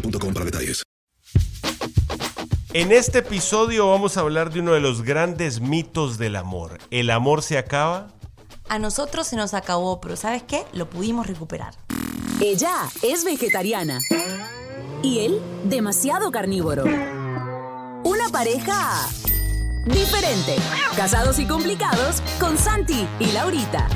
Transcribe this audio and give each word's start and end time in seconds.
boostmobile.com 0.00 0.34
para 0.34 0.44
detalles. 0.44 0.82
En 2.72 2.92
este 2.92 3.20
episodio 3.20 3.90
vamos 3.90 4.16
a 4.16 4.20
hablar 4.20 4.52
de 4.52 4.60
uno 4.60 4.74
de 4.74 4.80
los 4.80 5.02
grandes 5.02 5.60
mitos 5.60 6.18
del 6.18 6.36
amor. 6.36 6.78
¿El 6.90 7.10
amor 7.10 7.42
se 7.42 7.56
acaba? 7.56 8.08
A 8.68 8.78
nosotros 8.78 9.26
se 9.26 9.36
nos 9.36 9.54
acabó, 9.54 10.00
pero 10.00 10.16
¿sabes 10.16 10.42
qué? 10.42 10.64
Lo 10.74 10.90
pudimos 10.90 11.26
recuperar. 11.26 11.74
Ella 12.40 12.74
es 13.02 13.24
vegetariana 13.24 14.00
y 15.02 15.20
él 15.20 15.40
demasiado 15.64 16.30
carnívoro. 16.30 16.84
Una 18.04 18.28
pareja 18.30 19.08
diferente. 19.86 20.56
Casados 20.96 21.38
y 21.38 21.46
complicados 21.46 22.20
con 22.38 22.58
Santi 22.58 23.06
y 23.20 23.32
Laurita. 23.32 23.88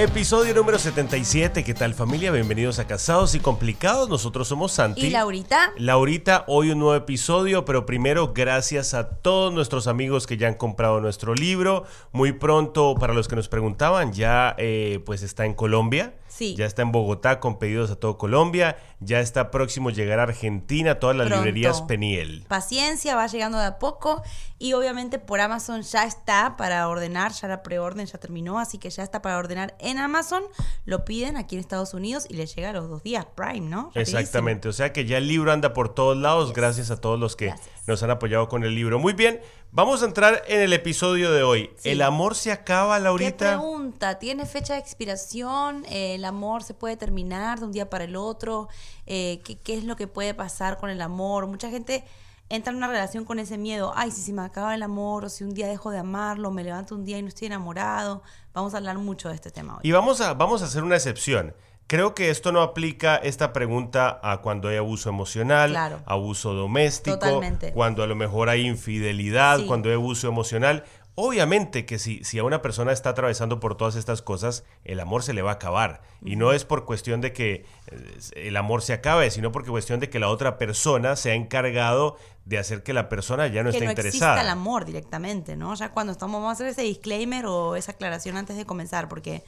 Episodio 0.00 0.54
número 0.54 0.78
77. 0.78 1.64
¿Qué 1.64 1.74
tal 1.74 1.92
familia? 1.92 2.30
Bienvenidos 2.30 2.78
a 2.78 2.86
Casados 2.86 3.34
y 3.34 3.40
Complicados. 3.40 4.08
Nosotros 4.08 4.46
somos 4.46 4.70
Santi. 4.70 5.06
¿Y 5.06 5.10
Laurita? 5.10 5.72
Laurita, 5.76 6.44
hoy 6.46 6.70
un 6.70 6.78
nuevo 6.78 6.94
episodio, 6.94 7.64
pero 7.64 7.84
primero 7.84 8.32
gracias 8.32 8.94
a 8.94 9.08
todos 9.08 9.52
nuestros 9.52 9.88
amigos 9.88 10.28
que 10.28 10.36
ya 10.36 10.46
han 10.46 10.54
comprado 10.54 11.00
nuestro 11.00 11.34
libro. 11.34 11.82
Muy 12.12 12.30
pronto, 12.30 12.94
para 12.94 13.12
los 13.12 13.26
que 13.26 13.34
nos 13.34 13.48
preguntaban, 13.48 14.12
ya 14.12 14.54
eh, 14.56 15.02
pues 15.04 15.24
está 15.24 15.46
en 15.46 15.54
Colombia. 15.54 16.14
Sí. 16.38 16.54
Ya 16.56 16.66
está 16.66 16.82
en 16.82 16.92
Bogotá 16.92 17.40
con 17.40 17.58
pedidos 17.58 17.90
a 17.90 17.96
todo 17.96 18.16
Colombia. 18.16 18.76
Ya 19.00 19.18
está 19.18 19.50
próximo 19.50 19.88
a 19.88 19.92
llegar 19.92 20.20
a 20.20 20.24
Argentina, 20.24 21.00
todas 21.00 21.16
las 21.16 21.26
Pronto. 21.26 21.44
librerías 21.44 21.82
Peniel. 21.82 22.44
Paciencia, 22.46 23.16
va 23.16 23.26
llegando 23.26 23.58
de 23.58 23.64
a 23.66 23.78
poco. 23.80 24.22
Y 24.60 24.72
obviamente 24.74 25.18
por 25.18 25.40
Amazon 25.40 25.82
ya 25.82 26.04
está 26.04 26.56
para 26.56 26.88
ordenar, 26.88 27.32
ya 27.32 27.48
la 27.48 27.62
preorden 27.62 28.06
ya 28.06 28.18
terminó, 28.18 28.58
así 28.58 28.78
que 28.78 28.90
ya 28.90 29.02
está 29.02 29.20
para 29.22 29.36
ordenar 29.38 29.74
en 29.80 29.98
Amazon. 29.98 30.42
Lo 30.84 31.04
piden 31.04 31.36
aquí 31.36 31.56
en 31.56 31.60
Estados 31.60 31.92
Unidos 31.94 32.26
y 32.28 32.34
les 32.34 32.54
llega 32.54 32.70
a 32.70 32.72
los 32.72 32.88
dos 32.88 33.02
días, 33.02 33.26
Prime, 33.34 33.60
¿no? 33.68 33.86
Rapidísimo. 33.86 34.18
Exactamente, 34.20 34.68
o 34.68 34.72
sea 34.72 34.92
que 34.92 35.04
ya 35.06 35.18
el 35.18 35.26
libro 35.28 35.50
anda 35.52 35.72
por 35.72 35.92
todos 35.94 36.16
lados, 36.16 36.48
Yes. 36.48 36.56
gracias 36.56 36.90
a 36.90 37.00
todos 37.00 37.18
los 37.18 37.34
que 37.36 37.46
Gracias. 37.46 37.68
nos 37.86 38.02
han 38.02 38.10
apoyado 38.10 38.48
con 38.48 38.62
el 38.64 38.74
libro. 38.74 38.98
Muy 38.98 39.12
bien, 39.12 39.40
vamos 39.70 40.02
a 40.02 40.06
entrar 40.06 40.42
en 40.48 40.60
el 40.60 40.72
episodio 40.72 41.32
de 41.32 41.42
hoy. 41.42 41.70
Sí. 41.76 41.90
¿El 41.90 42.02
amor 42.02 42.34
se 42.34 42.52
acaba, 42.52 42.96
¿Qué 42.96 43.04
Laurita? 43.04 43.48
pregunta? 43.48 44.18
¿Tiene 44.18 44.46
fecha 44.46 44.74
de 44.74 44.80
expiración? 44.80 45.84
Eh, 45.88 46.14
¿El 46.14 46.24
amor 46.24 46.62
se 46.62 46.74
puede 46.74 46.96
terminar 46.96 47.58
de 47.60 47.66
un 47.66 47.72
día 47.72 47.88
para 47.90 48.04
el 48.04 48.16
otro? 48.16 48.68
Eh, 49.06 49.40
¿qué, 49.44 49.58
qué 49.58 49.76
es 49.76 49.84
lo 49.84 49.96
que 49.96 50.06
puede 50.06 50.34
pasar 50.34 50.78
con 50.78 50.90
el 50.90 51.00
amor? 51.00 51.46
Mucha 51.46 51.70
gente 51.70 52.04
entra 52.48 52.70
en 52.70 52.78
una 52.78 52.88
relación 52.88 53.24
con 53.24 53.38
ese 53.38 53.58
miedo. 53.58 53.92
Ay, 53.94 54.10
si 54.10 54.22
se 54.22 54.32
me 54.32 54.42
acaba 54.42 54.74
el 54.74 54.82
amor 54.82 55.24
o 55.26 55.28
si 55.28 55.44
un 55.44 55.52
día 55.54 55.66
dejo 55.68 55.90
de 55.90 55.98
amarlo, 55.98 56.50
me 56.50 56.64
levanto 56.64 56.94
un 56.94 57.04
día 57.04 57.18
y 57.18 57.22
no 57.22 57.28
estoy 57.28 57.46
enamorado. 57.46 58.22
Vamos 58.54 58.74
a 58.74 58.78
hablar 58.78 58.98
mucho 58.98 59.28
de 59.28 59.34
este 59.34 59.50
tema 59.50 59.74
hoy. 59.74 59.80
Y 59.82 59.92
vamos 59.92 60.20
a, 60.20 60.34
vamos 60.34 60.62
a 60.62 60.64
hacer 60.64 60.82
una 60.82 60.96
excepción. 60.96 61.54
Creo 61.88 62.14
que 62.14 62.28
esto 62.28 62.52
no 62.52 62.60
aplica 62.60 63.16
esta 63.16 63.52
pregunta 63.54 64.20
a 64.22 64.42
cuando 64.42 64.68
hay 64.68 64.76
abuso 64.76 65.08
emocional, 65.08 65.70
Claro. 65.70 66.00
abuso 66.04 66.52
doméstico, 66.52 67.18
Totalmente. 67.18 67.72
cuando 67.72 68.02
a 68.02 68.06
lo 68.06 68.14
mejor 68.14 68.50
hay 68.50 68.66
infidelidad, 68.66 69.58
Sí. 69.60 69.66
cuando 69.66 69.88
hay 69.88 69.94
abuso 69.94 70.28
emocional. 70.28 70.84
Obviamente 71.14 71.86
que 71.86 71.98
si, 71.98 72.22
si 72.24 72.38
a 72.38 72.44
una 72.44 72.60
persona 72.62 72.92
está 72.92 73.08
atravesando 73.10 73.58
por 73.58 73.74
todas 73.76 73.96
estas 73.96 74.20
cosas, 74.22 74.64
el 74.84 75.00
amor 75.00 75.22
se 75.24 75.32
le 75.32 75.40
va 75.42 75.50
a 75.50 75.54
acabar. 75.54 76.02
Y 76.22 76.36
no 76.36 76.52
es 76.52 76.64
por 76.64 76.84
cuestión 76.84 77.20
de 77.22 77.32
que 77.32 77.64
eh, 77.86 78.18
el 78.36 78.56
amor 78.56 78.82
se 78.82 78.92
acabe, 78.92 79.30
sino 79.30 79.50
por 79.50 79.66
cuestión 79.66 79.98
de 79.98 80.10
que 80.10 80.18
la 80.20 80.28
otra 80.28 80.58
persona 80.58 81.16
se 81.16 81.30
ha 81.32 81.34
encargado 81.34 82.18
de 82.44 82.58
hacer 82.58 82.82
que 82.82 82.92
la 82.92 83.08
persona 83.08 83.46
ya 83.48 83.62
no 83.64 83.70
que 83.70 83.78
esté 83.78 83.86
no 83.86 83.90
interesada. 83.92 84.32
exista 84.34 84.42
el 84.42 84.50
amor 84.50 84.84
directamente, 84.84 85.56
¿no? 85.56 85.74
Ya 85.74 85.90
cuando 85.90 86.12
estamos, 86.12 86.34
vamos 86.34 86.50
a 86.50 86.52
hacer 86.52 86.66
ese 86.68 86.82
disclaimer 86.82 87.46
o 87.46 87.74
esa 87.76 87.92
aclaración 87.92 88.36
antes 88.36 88.56
de 88.58 88.64
comenzar, 88.66 89.08
porque 89.08 89.42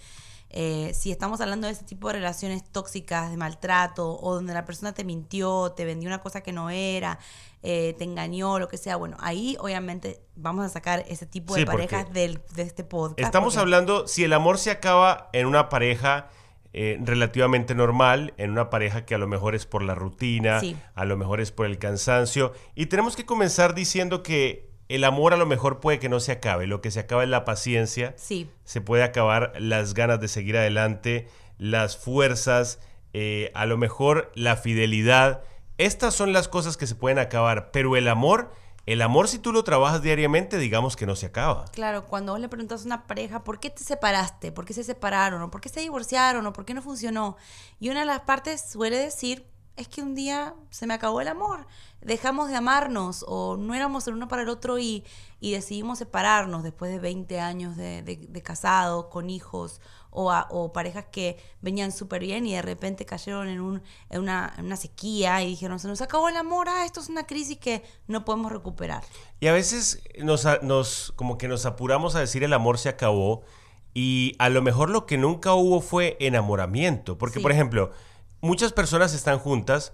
eh, 0.51 0.93
si 0.95 1.11
estamos 1.13 1.41
hablando 1.41 1.67
de 1.69 1.73
ese 1.73 1.85
tipo 1.85 2.09
de 2.09 2.15
relaciones 2.15 2.65
tóxicas, 2.65 3.31
de 3.31 3.37
maltrato, 3.37 4.19
o 4.21 4.35
donde 4.35 4.53
la 4.53 4.65
persona 4.65 4.93
te 4.93 5.05
mintió, 5.05 5.73
te 5.73 5.85
vendió 5.85 6.09
una 6.09 6.21
cosa 6.21 6.43
que 6.43 6.53
no 6.53 6.71
era, 6.71 7.19
eh, 7.63 7.95
te 7.99 8.05
engañó, 8.05 8.59
lo 8.59 8.67
que 8.69 8.77
sea, 8.79 8.97
bueno, 8.97 9.17
ahí 9.21 9.57
obviamente 9.61 10.21
vamos 10.35 10.65
a 10.65 10.69
sacar 10.69 11.05
ese 11.09 11.27
tipo 11.27 11.55
de 11.55 11.61
Sí, 11.61 11.67
parejas 11.67 12.13
del, 12.13 12.41
de 12.55 12.63
este 12.63 12.83
podcast. 12.85 13.21
Estamos 13.21 13.55
porque- 13.55 13.61
hablando, 13.61 14.09
si 14.09 14.25
el 14.25 14.33
amor 14.33 14.59
se 14.59 14.71
acaba 14.71 15.29
en 15.33 15.47
una 15.47 15.69
pareja 15.69 16.29
eh, 16.73 16.99
relativamente 17.03 17.75
normal, 17.75 18.33
en 18.37 18.53
una 18.53 18.71
pareja 18.71 19.05
que 19.05 19.17
a 19.17 19.19
lo 19.19 19.27
mejor 19.27 19.57
es 19.57 19.67
por 19.67 19.83
la 19.83 19.97
rutina, 19.97 20.61
Sí. 20.61 20.77
a 20.95 21.05
lo 21.05 21.17
mejor 21.17 21.41
es 21.41 21.51
por 21.51 21.67
el 21.67 21.79
cansancio, 21.81 22.53
y 22.77 22.87
tenemos 22.87 23.17
que 23.17 23.27
comenzar 23.27 23.75
diciendo 23.75 24.23
que 24.23 24.70
el 24.91 25.05
amor 25.05 25.33
a 25.33 25.37
lo 25.37 25.47
mejor 25.47 25.81
puede 25.81 25.99
que 25.99 26.09
no 26.09 26.21
se 26.21 26.33
acabe, 26.33 26.67
lo 26.67 26.81
que 26.81 26.91
se 26.91 27.01
acaba 27.01 27.23
es 27.23 27.29
la 27.29 27.45
paciencia, 27.45 28.15
Sí. 28.19 28.51
se 28.65 28.81
puede 28.81 29.03
acabar 29.03 29.53
las 29.59 29.95
ganas 29.95 30.21
de 30.21 30.29
seguir 30.29 30.57
adelante, 30.57 31.29
las 31.59 31.97
fuerzas, 31.97 32.79
eh, 33.13 33.51
a 33.55 33.67
lo 33.67 33.77
mejor 33.79 34.31
la 34.35 34.57
fidelidad. 34.57 35.43
Estas 35.79 36.15
son 36.15 36.33
las 36.33 36.49
cosas 36.49 36.77
que 36.77 36.87
se 36.87 36.95
pueden 36.95 37.19
acabar, 37.19 37.71
pero 37.71 37.97
el 37.97 38.09
amor, 38.09 38.53
el 38.87 39.03
amor 39.03 39.29
si 39.29 39.39
tú 39.39 39.53
lo 39.53 39.63
trabajas 39.65 40.03
diariamente, 40.03 40.59
digamos 40.59 40.97
que 40.97 41.07
no 41.07 41.15
se 41.17 41.27
acaba. 41.27 41.67
Claro, 41.73 42.07
cuando 42.07 42.33
vos 42.33 42.41
le 42.41 42.49
preguntas 42.49 42.83
a 42.83 42.87
una 42.87 43.07
pareja, 43.07 43.45
¿por 43.45 43.61
qué 43.61 43.71
te 43.71 43.85
separaste? 43.85 44.53
¿Por 44.53 44.65
qué 44.65 44.73
se 44.75 44.85
separaron? 44.85 45.41
¿O 45.43 45.51
por 45.51 45.61
qué 45.61 45.69
se 45.69 45.81
divorciaron? 45.81 46.47
¿O 46.47 46.53
por 46.53 46.65
qué 46.65 46.75
no 46.75 46.83
funcionó? 46.83 47.37
Y 47.79 47.91
una 47.91 48.01
de 48.01 48.07
las 48.07 48.21
partes 48.21 48.63
suele 48.71 48.97
decir, 48.99 49.47
es 49.83 49.89
que 49.89 50.03
un 50.03 50.15
día 50.15 50.55
se 50.71 50.87
me 50.87 50.95
acabó 50.95 51.21
el 51.21 51.29
amor, 51.29 51.67
dejamos 52.01 52.49
de 52.49 52.57
amarnos 52.57 53.25
o 53.29 53.57
no 53.57 53.75
éramos 53.75 54.07
el 54.07 54.15
uno 54.15 54.29
para 54.29 54.43
el 54.43 54.49
otro 54.49 54.79
y, 54.79 55.05
y 55.41 55.53
decidimos 55.53 55.99
separarnos 55.99 56.63
después 56.63 56.91
de 56.93 56.99
20 56.99 57.41
años 57.41 57.77
de, 57.77 58.03
de, 58.03 58.17
de 58.17 58.43
casados, 58.43 59.07
con 59.07 59.29
hijos 59.31 59.81
o, 60.11 60.31
a- 60.33 60.47
o 60.51 60.73
parejas 60.73 61.05
que 61.13 61.37
venían 61.61 61.93
súper 61.93 62.23
bien 62.23 62.47
y 62.47 62.53
de 62.55 62.63
repente 62.63 63.05
cayeron 63.07 63.49
en, 63.49 63.61
un, 63.61 63.83
en, 64.09 64.21
una, 64.23 64.53
en 64.59 64.67
una 64.67 64.77
sequía 64.77 65.43
y 65.43 65.49
dijeron, 65.49 65.79
se 65.79 65.89
nos 65.89 66.01
acabó 66.01 66.29
el 66.29 66.37
amor, 66.37 66.69
ah, 66.69 66.85
esto 66.85 67.01
es 67.01 67.09
una 67.09 67.27
crisis 67.27 67.59
que 67.59 67.83
no 68.07 68.25
podemos 68.25 68.51
recuperar. 68.51 69.03
Y 69.41 69.47
a 69.47 69.53
veces 69.53 70.03
nos, 70.19 70.47
nos 70.63 71.13
como 71.17 71.39
que 71.39 71.49
nos 71.49 71.65
apuramos 71.67 72.15
a 72.17 72.21
decir 72.21 72.43
el 72.45 72.53
amor 72.53 72.79
se 72.79 72.89
acabó 72.89 73.43
y 73.93 74.35
a 74.39 74.49
lo 74.49 74.63
mejor 74.63 74.89
lo 74.91 75.05
que 75.07 75.19
nunca 75.19 75.53
hubo 75.55 75.81
fue 75.81 76.17
enamoramiento. 76.21 77.19
Porque, 77.19 77.39
Sí. 77.39 77.43
por 77.43 77.53
ejemplo, 77.53 77.91
muchas 78.41 78.73
personas 78.73 79.15
están 79.15 79.39
juntas 79.39 79.93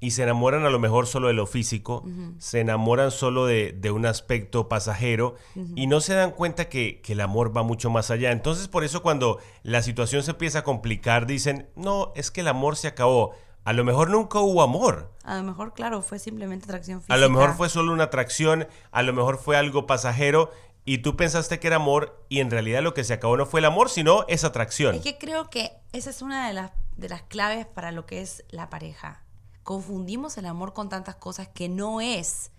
y 0.00 0.12
se 0.12 0.22
enamoran 0.22 0.64
a 0.64 0.70
lo 0.70 0.78
mejor 0.78 1.06
solo 1.06 1.26
de 1.28 1.34
lo 1.34 1.46
físico, 1.46 2.04
se 2.38 2.60
enamoran 2.60 3.10
solo 3.10 3.46
de, 3.46 3.72
de 3.72 3.90
un 3.90 4.06
aspecto 4.06 4.68
pasajero 4.68 5.34
y 5.74 5.88
no 5.88 6.00
se 6.00 6.14
dan 6.14 6.30
cuenta 6.30 6.68
que, 6.68 7.00
que 7.02 7.14
el 7.14 7.20
amor 7.20 7.56
va 7.56 7.62
mucho 7.62 7.90
más 7.90 8.10
allá. 8.10 8.30
Entonces, 8.30 8.68
por 8.68 8.84
eso 8.84 9.02
cuando 9.02 9.38
la 9.62 9.82
situación 9.82 10.22
se 10.22 10.32
empieza 10.32 10.60
a 10.60 10.64
complicar, 10.64 11.26
dicen, 11.26 11.68
no, 11.74 12.12
es 12.14 12.30
que 12.30 12.42
el 12.42 12.48
amor 12.48 12.76
se 12.76 12.88
acabó. 12.88 13.32
A 13.64 13.72
lo 13.72 13.84
mejor 13.84 14.08
nunca 14.08 14.38
hubo 14.38 14.62
amor. 14.62 15.12
A 15.24 15.36
lo 15.36 15.42
mejor, 15.42 15.74
claro, 15.74 16.00
fue 16.00 16.18
simplemente 16.18 16.64
atracción 16.64 17.00
física. 17.00 17.12
A 17.12 17.18
lo 17.18 17.28
mejor 17.28 17.54
fue 17.54 17.68
solo 17.68 17.92
una 17.92 18.04
atracción, 18.04 18.66
a 18.92 19.02
lo 19.02 19.12
mejor 19.12 19.36
fue 19.36 19.56
algo 19.56 19.86
pasajero 19.86 20.50
y 20.88 20.96
tú 20.96 21.16
pensaste 21.16 21.60
que 21.60 21.66
era 21.66 21.76
amor 21.76 22.24
y 22.30 22.40
en 22.40 22.50
realidad 22.50 22.80
lo 22.82 22.94
que 22.94 23.04
se 23.04 23.12
acabó 23.12 23.36
no 23.36 23.44
fue 23.44 23.60
el 23.60 23.66
amor, 23.66 23.90
sino 23.90 24.24
esa 24.26 24.46
atracción. 24.46 24.94
Es 24.94 25.02
que 25.02 25.18
creo 25.18 25.50
que 25.50 25.72
esa 25.92 26.08
es 26.08 26.22
una 26.22 26.48
de 26.48 26.54
las, 26.54 26.70
de 26.96 27.10
las 27.10 27.20
claves 27.20 27.66
para 27.66 27.92
lo 27.92 28.06
que 28.06 28.22
es 28.22 28.42
la 28.48 28.70
pareja. 28.70 29.22
Confundimos 29.64 30.38
el 30.38 30.46
amor 30.46 30.72
con 30.72 30.88
tantas 30.88 31.16
cosas 31.16 31.46
que 31.46 31.68
no 31.68 32.00
es. 32.00 32.52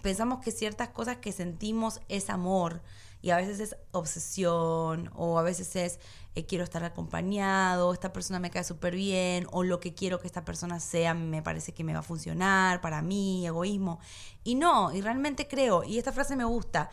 Pensamos 0.00 0.44
que 0.44 0.52
ciertas 0.52 0.90
cosas 0.90 1.16
que 1.16 1.32
sentimos 1.32 2.00
es 2.08 2.30
amor 2.30 2.82
y 3.20 3.30
a 3.30 3.36
veces 3.36 3.58
es 3.58 3.76
obsesión 3.90 5.10
o 5.16 5.36
a 5.36 5.42
veces 5.42 5.74
es 5.74 5.98
eh, 6.36 6.46
quiero 6.46 6.62
estar 6.62 6.84
acompañado, 6.84 7.92
esta 7.92 8.12
persona 8.12 8.38
me 8.38 8.50
cae 8.50 8.62
súper 8.62 8.94
bien 8.94 9.48
o 9.50 9.64
lo 9.64 9.80
que 9.80 9.92
quiero 9.92 10.20
que 10.20 10.28
esta 10.28 10.44
persona 10.44 10.78
sea 10.78 11.14
me 11.14 11.42
parece 11.42 11.74
que 11.74 11.82
me 11.82 11.94
va 11.94 11.98
a 11.98 12.02
funcionar 12.04 12.80
para 12.80 13.02
mí, 13.02 13.44
egoísmo. 13.44 13.98
Y 14.44 14.54
no, 14.54 14.92
y 14.94 15.00
realmente 15.00 15.48
creo, 15.48 15.82
y 15.82 15.98
esta 15.98 16.12
frase 16.12 16.36
me 16.36 16.44
gusta, 16.44 16.90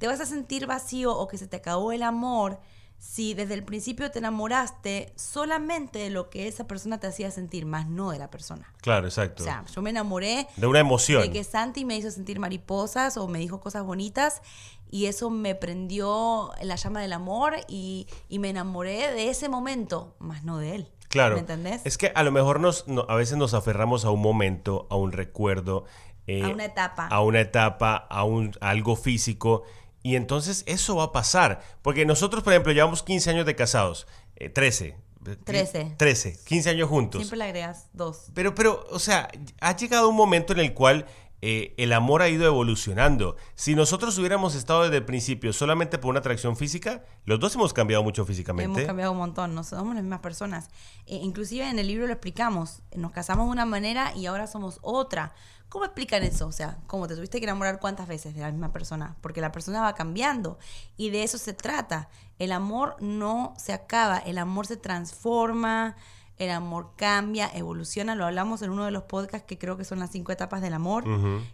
te 0.00 0.08
vas 0.08 0.20
a 0.20 0.26
sentir 0.26 0.66
vacío 0.66 1.16
o 1.16 1.28
que 1.28 1.38
se 1.38 1.46
te 1.46 1.58
acabó 1.58 1.92
el 1.92 2.02
amor 2.02 2.58
si 2.98 3.32
desde 3.34 3.54
el 3.54 3.62
principio 3.64 4.10
te 4.10 4.18
enamoraste 4.18 5.12
solamente 5.16 5.98
de 6.00 6.10
lo 6.10 6.28
que 6.30 6.48
esa 6.48 6.66
persona 6.66 6.98
te 7.00 7.06
hacía 7.06 7.30
sentir, 7.30 7.64
más 7.64 7.86
no 7.88 8.10
de 8.10 8.18
la 8.18 8.30
persona. 8.30 8.72
Claro, 8.82 9.06
exacto. 9.06 9.42
O 9.42 9.46
sea, 9.46 9.64
yo 9.74 9.80
me 9.82 9.90
enamoré 9.90 10.46
de 10.56 10.66
una 10.66 10.80
emoción. 10.80 11.22
de 11.22 11.30
que 11.30 11.44
Santi 11.44 11.84
me 11.84 11.96
hizo 11.96 12.10
sentir 12.10 12.38
mariposas 12.40 13.16
o 13.16 13.26
me 13.28 13.38
dijo 13.38 13.60
cosas 13.60 13.84
bonitas 13.84 14.42
y 14.90 15.06
eso 15.06 15.30
me 15.30 15.54
prendió 15.54 16.50
la 16.62 16.76
llama 16.76 17.00
del 17.00 17.12
amor 17.12 17.54
y, 17.68 18.06
y 18.28 18.38
me 18.38 18.50
enamoré 18.50 19.12
de 19.12 19.30
ese 19.30 19.48
momento, 19.48 20.14
más 20.18 20.44
no 20.44 20.58
de 20.58 20.74
él. 20.76 20.88
Claro. 21.08 21.34
¿Me 21.36 21.40
entendés? 21.40 21.80
Es 21.84 21.96
que 21.98 22.12
a 22.14 22.22
lo 22.22 22.32
mejor 22.32 22.60
nos, 22.60 22.86
no- 22.86 23.06
a 23.08 23.14
veces 23.16 23.36
nos 23.38 23.54
aferramos 23.54 24.04
a 24.04 24.10
un 24.10 24.20
momento, 24.20 24.86
a 24.90 24.96
un 24.96 25.12
recuerdo, 25.12 25.84
eh, 26.26 26.42
A 26.44 26.48
una 26.48 26.66
etapa. 26.66 27.06
a 27.06 27.20
una 27.22 27.40
etapa, 27.40 27.96
a, 27.96 28.24
un, 28.24 28.52
a 28.60 28.68
algo 28.70 28.94
físico. 28.94 29.62
Y 30.02 30.16
entonces 30.16 30.64
eso 30.66 30.96
va 30.96 31.04
a 31.04 31.12
pasar. 31.12 31.62
Porque 31.82 32.06
nosotros, 32.06 32.42
por 32.42 32.52
ejemplo, 32.52 32.72
llevamos 32.72 33.02
15 33.02 33.30
años 33.30 33.46
de 33.46 33.54
casados. 33.54 34.06
eh, 34.36 34.48
13. 34.48 34.96
13. 35.44 35.94
13. 35.96 36.38
15 36.44 36.70
años 36.70 36.88
juntos. 36.88 37.20
Siempre 37.20 37.38
le 37.38 37.44
agregas 37.44 37.88
dos. 37.92 38.30
Pero, 38.34 38.54
pero, 38.54 38.86
o 38.90 38.98
sea, 38.98 39.28
ha 39.60 39.76
llegado 39.76 40.08
un 40.08 40.16
momento 40.16 40.54
en 40.54 40.60
el 40.60 40.72
cual 40.72 41.06
eh, 41.42 41.74
el 41.78 41.92
amor 41.92 42.22
ha 42.22 42.28
ido 42.28 42.46
evolucionando. 42.46 43.36
Si 43.54 43.74
nosotros 43.74 44.16
hubiéramos 44.18 44.54
estado 44.54 44.84
desde 44.84 44.98
el 44.98 45.04
principio 45.04 45.52
solamente 45.52 45.98
por 45.98 46.10
una 46.10 46.20
atracción 46.20 46.56
física, 46.56 47.04
los 47.24 47.40
dos 47.40 47.54
hemos 47.54 47.72
cambiado 47.72 48.02
mucho 48.02 48.24
físicamente. 48.26 48.80
Hemos 48.80 48.86
cambiado 48.86 49.12
un 49.12 49.18
montón, 49.18 49.54
no 49.54 49.64
somos 49.64 49.94
las 49.94 50.02
mismas 50.02 50.20
personas. 50.20 50.68
Eh, 51.06 51.16
inclusive 51.16 51.68
en 51.68 51.78
el 51.78 51.86
libro 51.86 52.06
lo 52.06 52.12
explicamos, 52.12 52.82
nos 52.94 53.12
casamos 53.12 53.46
de 53.46 53.52
una 53.52 53.64
manera 53.66 54.14
y 54.14 54.26
ahora 54.26 54.46
somos 54.46 54.78
otra. 54.82 55.34
¿Cómo 55.70 55.84
explican 55.84 56.24
eso? 56.24 56.48
O 56.48 56.52
sea, 56.52 56.78
¿cómo 56.88 57.06
te 57.06 57.14
tuviste 57.14 57.38
que 57.38 57.44
enamorar 57.44 57.78
cuántas 57.78 58.08
veces 58.08 58.34
de 58.34 58.40
la 58.40 58.50
misma 58.50 58.72
persona? 58.72 59.16
Porque 59.20 59.40
la 59.40 59.52
persona 59.52 59.80
va 59.80 59.94
cambiando 59.94 60.58
y 60.96 61.10
de 61.10 61.22
eso 61.22 61.38
se 61.38 61.54
trata. 61.54 62.08
El 62.40 62.50
amor 62.50 62.96
no 63.00 63.54
se 63.56 63.72
acaba, 63.72 64.18
el 64.18 64.38
amor 64.38 64.66
se 64.66 64.76
transforma, 64.76 65.94
el 66.38 66.50
amor 66.50 66.90
cambia, 66.96 67.48
evoluciona. 67.54 68.16
Lo 68.16 68.26
hablamos 68.26 68.62
en 68.62 68.70
uno 68.70 68.84
de 68.84 68.90
los 68.90 69.04
podcasts 69.04 69.46
que 69.46 69.58
creo 69.58 69.76
que 69.76 69.84
son 69.84 70.00
las 70.00 70.10
cinco 70.10 70.32
etapas 70.32 70.60
del 70.60 70.74
amor, 70.74 71.04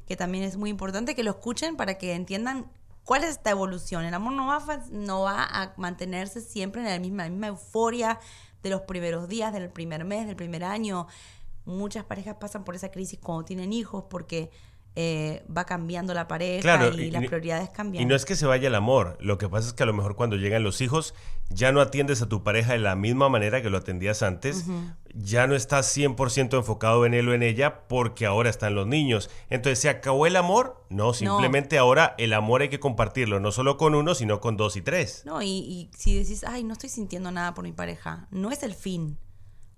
que 0.06 0.16
también 0.16 0.44
es 0.44 0.56
muy 0.56 0.70
importante 0.70 1.14
que 1.14 1.22
lo 1.22 1.32
escuchen 1.32 1.76
para 1.76 1.98
que 1.98 2.14
entiendan 2.14 2.70
cuál 3.04 3.22
es 3.22 3.30
esta 3.30 3.50
evolución. 3.50 4.06
El 4.06 4.14
amor 4.14 4.32
no 4.32 4.46
va 4.46 4.56
a, 4.56 4.80
no 4.90 5.22
va 5.22 5.44
a 5.44 5.74
mantenerse 5.76 6.40
siempre 6.40 6.80
en 6.80 6.88
la 6.88 6.98
misma, 6.98 7.24
la 7.24 7.30
misma 7.30 7.48
euforia 7.48 8.18
de 8.62 8.70
los 8.70 8.80
primeros 8.82 9.28
días, 9.28 9.52
del 9.52 9.68
primer 9.68 10.04
mes, 10.04 10.26
del 10.26 10.36
primer 10.36 10.64
año. 10.64 11.06
Muchas 11.66 12.04
parejas 12.04 12.36
pasan 12.40 12.64
por 12.64 12.74
esa 12.74 12.90
crisis 12.90 13.18
cuando 13.22 13.44
tienen 13.44 13.72
hijos 13.72 14.04
porque 14.08 14.50
eh, 14.98 15.44
va 15.54 15.66
cambiando 15.66 16.14
la 16.14 16.26
pareja 16.26 16.62
Claro, 16.62 16.90
y, 16.96 17.02
y- 17.02 17.10
las 17.10 17.26
prioridades 17.26 17.68
cambian. 17.68 18.02
Y 18.02 18.06
no 18.06 18.14
es 18.14 18.24
que 18.24 18.34
se 18.34 18.46
vaya 18.46 18.68
el 18.68 18.74
amor, 18.74 19.18
lo 19.20 19.36
que 19.36 19.46
pasa 19.46 19.68
es 19.68 19.74
que 19.74 19.82
a 19.82 19.86
lo 19.86 19.92
mejor 19.92 20.16
cuando 20.16 20.36
llegan 20.36 20.62
los 20.62 20.80
hijos 20.80 21.12
ya 21.50 21.70
no 21.70 21.82
atiendes 21.82 22.22
a 22.22 22.28
tu 22.30 22.42
pareja 22.42 22.72
de 22.72 22.78
la 22.78 22.96
misma 22.96 23.28
manera 23.28 23.60
que 23.60 23.68
lo 23.68 23.76
atendías 23.76 24.22
antes, 24.22 24.64
ya 25.14 25.46
no 25.46 25.54
estás 25.54 25.94
100% 25.94 26.56
enfocado 26.56 27.04
en 27.04 27.12
él 27.12 27.28
o 27.28 27.34
en 27.34 27.42
ella 27.42 27.86
porque 27.88 28.24
ahora 28.24 28.48
están 28.48 28.74
los 28.74 28.86
niños. 28.86 29.28
Entonces, 29.50 29.80
¿se 29.80 29.90
acabó 29.90 30.26
el 30.26 30.34
amor? 30.36 30.82
No, 30.88 31.12
simplemente 31.12 31.76
ahora 31.76 32.14
el 32.16 32.32
amor 32.32 32.62
hay 32.62 32.70
que 32.70 32.80
compartirlo, 32.80 33.38
no 33.38 33.52
solo 33.52 33.76
con 33.76 33.94
uno, 33.94 34.14
sino 34.14 34.40
con 34.40 34.56
dos 34.56 34.76
y 34.76 34.82
tres. 34.82 35.22
No, 35.26 35.42
y, 35.42 35.48
y 35.48 35.90
si 35.96 36.18
decís, 36.18 36.42
ay, 36.48 36.64
no 36.64 36.72
estoy 36.72 36.88
sintiendo 36.88 37.30
nada 37.30 37.52
por 37.52 37.64
mi 37.64 37.72
pareja, 37.72 38.28
no 38.30 38.50
es 38.50 38.62
el 38.62 38.74
fin. 38.74 39.18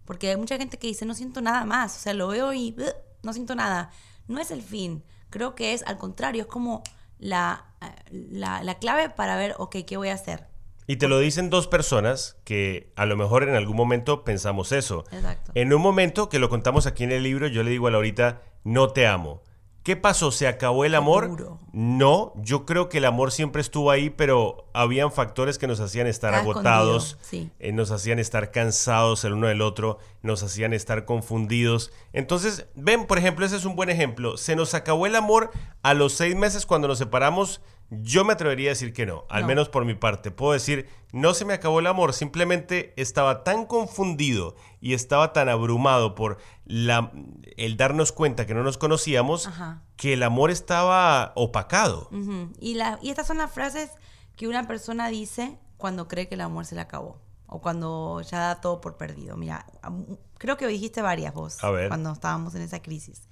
Porque 0.08 0.30
hay 0.30 0.36
mucha 0.36 0.56
gente 0.56 0.78
que 0.78 0.86
dice, 0.86 1.04
no 1.04 1.14
siento 1.14 1.42
nada 1.42 1.64
más. 1.66 1.94
O 1.96 2.00
sea, 2.00 2.14
lo 2.14 2.28
veo 2.28 2.52
y 2.54 2.74
"Ugh, 2.78 2.94
no 3.22 3.32
siento 3.34 3.54
nada. 3.54 3.90
No 4.26 4.40
es 4.40 4.50
el 4.50 4.62
fin. 4.62 5.04
Creo 5.28 5.54
que 5.54 5.74
es 5.74 5.82
al 5.86 5.98
contrario, 5.98 6.40
es 6.42 6.48
como 6.48 6.82
la, 7.18 7.66
eh, 7.82 7.86
la, 8.10 8.62
la 8.62 8.78
clave 8.78 9.10
para 9.10 9.36
ver, 9.36 9.54
ok, 9.58 9.76
¿qué 9.86 9.98
voy 9.98 10.08
a 10.08 10.14
hacer? 10.14 10.46
Y 10.86 10.96
te 10.96 11.08
lo 11.08 11.18
dicen 11.18 11.50
dos 11.50 11.66
personas 11.68 12.38
que 12.44 12.90
a 12.96 13.04
lo 13.04 13.18
mejor 13.18 13.42
en 13.42 13.54
algún 13.54 13.76
momento 13.76 14.24
pensamos 14.24 14.72
eso. 14.72 15.04
Exacto. 15.12 15.52
En 15.54 15.74
un 15.74 15.82
momento 15.82 16.30
que 16.30 16.38
lo 16.38 16.48
contamos 16.48 16.86
aquí 16.86 17.04
en 17.04 17.12
el 17.12 17.22
libro, 17.22 17.46
yo 17.46 17.62
le 17.62 17.70
digo 17.70 17.86
a 17.88 17.90
Laurita, 17.90 18.40
no 18.64 18.88
te 18.88 19.06
amo. 19.06 19.42
¿Qué 19.82 19.96
pasó? 19.96 20.30
¿Se 20.30 20.46
acabó 20.46 20.84
el 20.84 20.94
amor? 20.94 21.56
No, 21.72 22.32
yo 22.36 22.66
creo 22.66 22.90
que 22.90 22.98
el 22.98 23.06
amor 23.06 23.32
siempre 23.32 23.62
estuvo 23.62 23.90
ahí, 23.90 24.10
pero 24.10 24.68
habían 24.74 25.10
factores 25.12 25.56
que 25.56 25.66
nos 25.66 25.80
hacían 25.80 26.06
estar 26.06 26.34
Estaba 26.34 26.50
agotados, 26.50 27.16
sí. 27.22 27.50
eh, 27.58 27.72
nos 27.72 27.90
hacían 27.90 28.18
estar 28.18 28.50
cansados 28.50 29.24
el 29.24 29.32
uno 29.32 29.46
del 29.46 29.62
otro, 29.62 29.98
nos 30.22 30.42
hacían 30.42 30.74
estar 30.74 31.06
confundidos. 31.06 31.90
Entonces, 32.12 32.66
ven, 32.74 33.06
por 33.06 33.16
ejemplo, 33.16 33.46
ese 33.46 33.56
es 33.56 33.64
un 33.64 33.76
buen 33.76 33.88
ejemplo. 33.88 34.36
Se 34.36 34.56
nos 34.56 34.74
acabó 34.74 35.06
el 35.06 35.16
amor 35.16 35.52
a 35.82 35.94
los 35.94 36.12
seis 36.12 36.36
meses 36.36 36.66
cuando 36.66 36.86
nos 36.88 36.98
separamos. 36.98 37.62
Yo 37.90 38.22
me 38.26 38.34
atrevería 38.34 38.68
a 38.68 38.74
decir 38.74 38.92
que 38.92 39.06
no, 39.06 39.24
al 39.30 39.42
No. 39.42 39.46
menos 39.48 39.70
por 39.70 39.86
mi 39.86 39.94
parte. 39.94 40.30
Puedo 40.30 40.52
decir, 40.52 40.86
no 41.12 41.32
se 41.32 41.46
me 41.46 41.54
acabó 41.54 41.78
el 41.80 41.86
amor, 41.86 42.12
simplemente 42.12 42.92
estaba 42.96 43.42
tan 43.44 43.64
confundido 43.64 44.54
y 44.80 44.94
estaba 44.94 45.32
tan 45.32 45.48
abrumado 45.48 46.14
por 46.14 46.38
la, 46.64 47.10
el 47.56 47.76
darnos 47.76 48.12
cuenta 48.12 48.46
que 48.46 48.54
no 48.54 48.62
nos 48.62 48.78
conocíamos 48.78 49.46
Ajá. 49.46 49.82
que 49.96 50.12
el 50.14 50.22
amor 50.22 50.50
estaba 50.50 51.32
opacado. 51.34 52.08
Y, 52.60 52.74
la, 52.74 52.98
y 53.02 53.10
estas 53.10 53.26
son 53.26 53.38
las 53.38 53.50
frases 53.52 53.90
que 54.36 54.46
una 54.48 54.66
persona 54.66 55.08
dice 55.08 55.58
cuando 55.76 56.06
cree 56.08 56.28
que 56.28 56.34
el 56.36 56.40
amor 56.42 56.64
se 56.64 56.74
le 56.74 56.80
acabó. 56.80 57.20
O 57.46 57.60
cuando 57.62 58.20
ya 58.20 58.38
da 58.40 58.60
todo 58.60 58.80
por 58.80 58.96
perdido. 58.98 59.36
Mira, 59.36 59.64
creo 60.36 60.56
que 60.58 60.66
dijiste 60.66 61.00
varias 61.00 61.32
vos 61.32 61.62
A 61.64 61.70
ver. 61.70 61.88
cuando 61.88 62.12
estábamos 62.12 62.54
en 62.54 62.62
esa 62.62 62.82
crisis. 62.82 63.22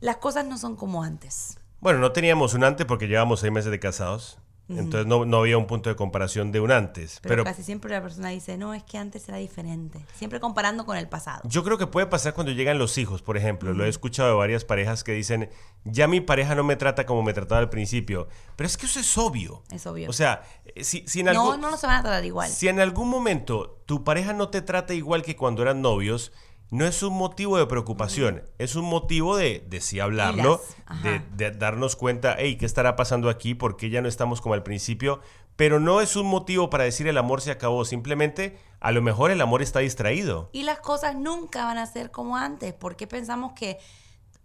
Las 0.00 0.18
cosas 0.18 0.44
no 0.44 0.58
son 0.58 0.76
como 0.76 1.02
antes. 1.02 1.58
Bueno, 1.80 1.98
no 2.00 2.12
teníamos 2.12 2.52
un 2.54 2.64
antes 2.64 2.86
porque 2.86 3.06
llevábamos 3.08 3.40
seis 3.40 3.52
meses 3.52 3.70
de 3.70 3.80
casados. 3.80 4.38
Entonces 4.68 5.06
no, 5.06 5.24
no 5.24 5.38
había 5.38 5.58
un 5.58 5.66
punto 5.66 5.90
de 5.90 5.96
comparación 5.96 6.50
de 6.50 6.60
un 6.60 6.72
antes. 6.72 7.20
Pero, 7.22 7.34
Pero, 7.34 7.44
casi 7.44 7.62
siempre 7.62 7.92
la 7.92 8.02
persona 8.02 8.30
dice, 8.30 8.56
no, 8.56 8.74
es 8.74 8.82
que 8.82 8.98
antes 8.98 9.28
era 9.28 9.38
diferente. 9.38 10.04
Siempre 10.16 10.40
comparando 10.40 10.84
con 10.84 10.96
el 10.96 11.08
pasado. 11.08 11.42
yo 11.44 11.62
creo 11.62 11.78
que 11.78 11.86
puede 11.86 12.06
pasar 12.06 12.34
cuando 12.34 12.52
llegan 12.52 12.78
los 12.78 12.98
hijos, 12.98 13.22
por 13.22 13.36
ejemplo. 13.36 13.72
Lo 13.72 13.84
he 13.84 13.88
escuchado 13.88 14.30
de 14.30 14.34
varias 14.34 14.64
parejas 14.64 15.04
que 15.04 15.12
dicen, 15.12 15.50
ya 15.84 16.08
mi 16.08 16.20
pareja 16.20 16.54
no 16.54 16.64
me 16.64 16.76
trata 16.76 17.06
como 17.06 17.22
me 17.22 17.32
trataba 17.32 17.60
al 17.60 17.70
principio. 17.70 18.28
Pero 18.56 18.66
es 18.66 18.76
que 18.76 18.86
eso 18.86 18.98
es 18.98 19.16
obvio. 19.16 19.62
Es 19.70 19.86
obvio. 19.86 20.10
O 20.10 20.12
sea, 20.12 20.42
eh, 20.64 20.82
si, 20.82 21.04
si 21.06 21.20
en 21.20 21.26
no, 21.26 21.30
algún, 21.32 21.60
no, 21.60 21.70
no 21.70 21.76
se 21.76 21.86
van 21.86 22.00
a 22.00 22.02
tratar 22.02 22.24
igual. 22.24 22.50
si 22.50 22.68
en 22.68 22.80
algún 22.80 23.08
momento 23.08 23.82
tu 23.86 24.02
pareja 24.02 24.32
no 24.32 24.48
te 24.48 24.62
trata 24.62 24.94
igual 24.94 25.22
que 25.22 25.36
cuando 25.36 25.62
eran 25.62 25.80
novios, 25.80 26.32
no 26.70 26.84
es 26.84 27.02
un 27.02 27.14
motivo 27.14 27.58
de 27.58 27.66
preocupación, 27.66 28.42
es 28.58 28.74
un 28.76 28.84
motivo 28.84 29.36
de, 29.36 29.64
de 29.68 29.80
sí 29.80 30.00
hablarlo, 30.00 30.60
de, 31.02 31.20
de 31.36 31.50
darnos 31.52 31.96
cuenta, 31.96 32.34
hey, 32.38 32.56
¿qué 32.56 32.66
estará 32.66 32.96
pasando 32.96 33.28
aquí? 33.30 33.54
¿Por 33.54 33.76
qué 33.76 33.90
ya 33.90 34.02
no 34.02 34.08
estamos 34.08 34.40
como 34.40 34.54
al 34.54 34.62
principio? 34.62 35.20
pero 35.56 35.80
no 35.80 36.00
es 36.00 36.16
un 36.16 36.26
motivo 36.26 36.70
para 36.70 36.84
decir 36.84 37.08
el 37.08 37.18
amor 37.18 37.40
se 37.40 37.50
acabó, 37.50 37.84
simplemente 37.84 38.58
a 38.80 38.92
lo 38.92 39.02
mejor 39.02 39.30
el 39.30 39.40
amor 39.40 39.62
está 39.62 39.80
distraído. 39.80 40.50
Y 40.52 40.62
las 40.62 40.80
cosas 40.80 41.16
nunca 41.16 41.64
van 41.64 41.78
a 41.78 41.86
ser 41.86 42.10
como 42.10 42.36
antes. 42.36 42.74
porque 42.74 43.06
pensamos 43.06 43.54
que, 43.54 43.78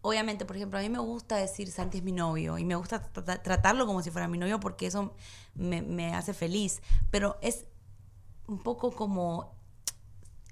obviamente, 0.01 0.45
por 0.45 0.55
ejemplo, 0.55 0.79
a 0.79 0.81
mí 0.81 0.89
me 0.89 0.99
gusta 0.99 1.35
decir 1.35 1.69
Santi 1.69 1.97
es 1.97 2.03
mi 2.03 2.13
novio 2.13 2.57
y 2.57 2.63
me 2.63 2.75
gusta 2.75 3.01
tratarlo 3.01 3.85
como 3.85 4.01
si 4.01 4.09
fuera 4.09 4.27
mi 4.27 4.37
novio 4.37 4.59
porque 4.59 4.87
eso 4.87 5.13
me, 5.53 5.81
me 5.81 6.15
hace 6.15 6.33
feliz. 6.33 6.81
Pero 7.11 7.37
es 7.41 7.65
un 8.47 8.63
poco 8.63 8.91
como, 8.91 9.53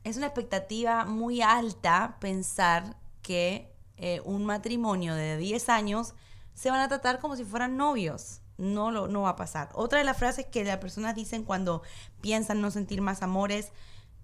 es 0.09 0.17
una 0.17 0.27
expectativa 0.27 1.05
muy 1.05 1.41
alta 1.41 2.17
pensar 2.19 2.95
que 3.21 3.71
eh, 3.97 4.21
un 4.25 4.45
matrimonio 4.45 5.15
de 5.15 5.37
10 5.37 5.69
años 5.69 6.13
se 6.53 6.71
van 6.71 6.81
a 6.81 6.87
tratar 6.87 7.19
como 7.19 7.35
si 7.35 7.45
fueran 7.45 7.77
novios. 7.77 8.41
No, 8.57 8.91
lo, 8.91 9.07
no 9.07 9.21
va 9.21 9.29
a 9.29 9.35
pasar. 9.37 9.69
Otra 9.73 9.99
de 9.99 10.05
las 10.05 10.17
frases 10.17 10.45
que 10.45 10.65
las 10.65 10.77
personas 10.79 11.15
dicen 11.15 11.43
cuando 11.43 11.81
piensan 12.19 12.59
no 12.59 12.71
sentir 12.71 13.01
más 13.01 13.21
amores, 13.21 13.71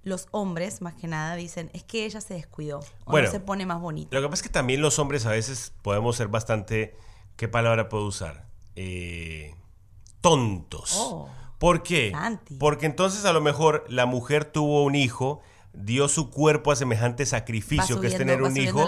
los 0.04 0.27
hombres, 0.32 0.82
más 0.82 0.94
que 0.96 1.08
nada, 1.08 1.36
dicen, 1.36 1.72
es 1.74 1.84
que 1.84 2.06
ella 2.06 2.20
se 2.20 2.34
descuidó 2.34 2.82
o 3.06 3.18
no 3.18 3.32
se 3.32 3.39
pone 3.39 3.65
más 3.65 3.80
bonita. 3.80 4.13
Lo 4.13 4.22
que 4.22 4.30
pasa 4.30 4.42
es 4.42 4.44
que 4.44 4.54
también 4.54 4.82
los 4.82 5.00
hombres 5.00 5.25
a 5.25 5.32
veces 5.32 5.74
podemos 5.82 6.18
ser 6.18 6.27
bastante, 6.27 6.96
¿qué 7.38 7.48
palabra 7.48 7.88
puedo 7.88 8.06
usar? 8.06 8.46
Eh, 8.75 9.56
tontos. 10.20 10.94
Oh, 10.98 11.30
¿Por 11.58 11.82
qué? 11.82 12.13
Porque 12.60 12.86
entonces 12.86 13.25
a 13.25 13.34
lo 13.34 13.42
mejor 13.42 13.86
la 13.88 14.06
mujer 14.06 14.46
tuvo 14.46 14.84
un 14.84 14.96
hijo 14.96 15.42
dio 15.77 16.08
su 16.08 16.29
cuerpo 16.29 16.72
a 16.72 16.75
semejante 16.75 17.25
sacrificio 17.25 18.00
que 18.00 18.08
es 18.08 18.17
tener 18.17 18.41
un 18.41 18.55
hijo. 18.58 18.86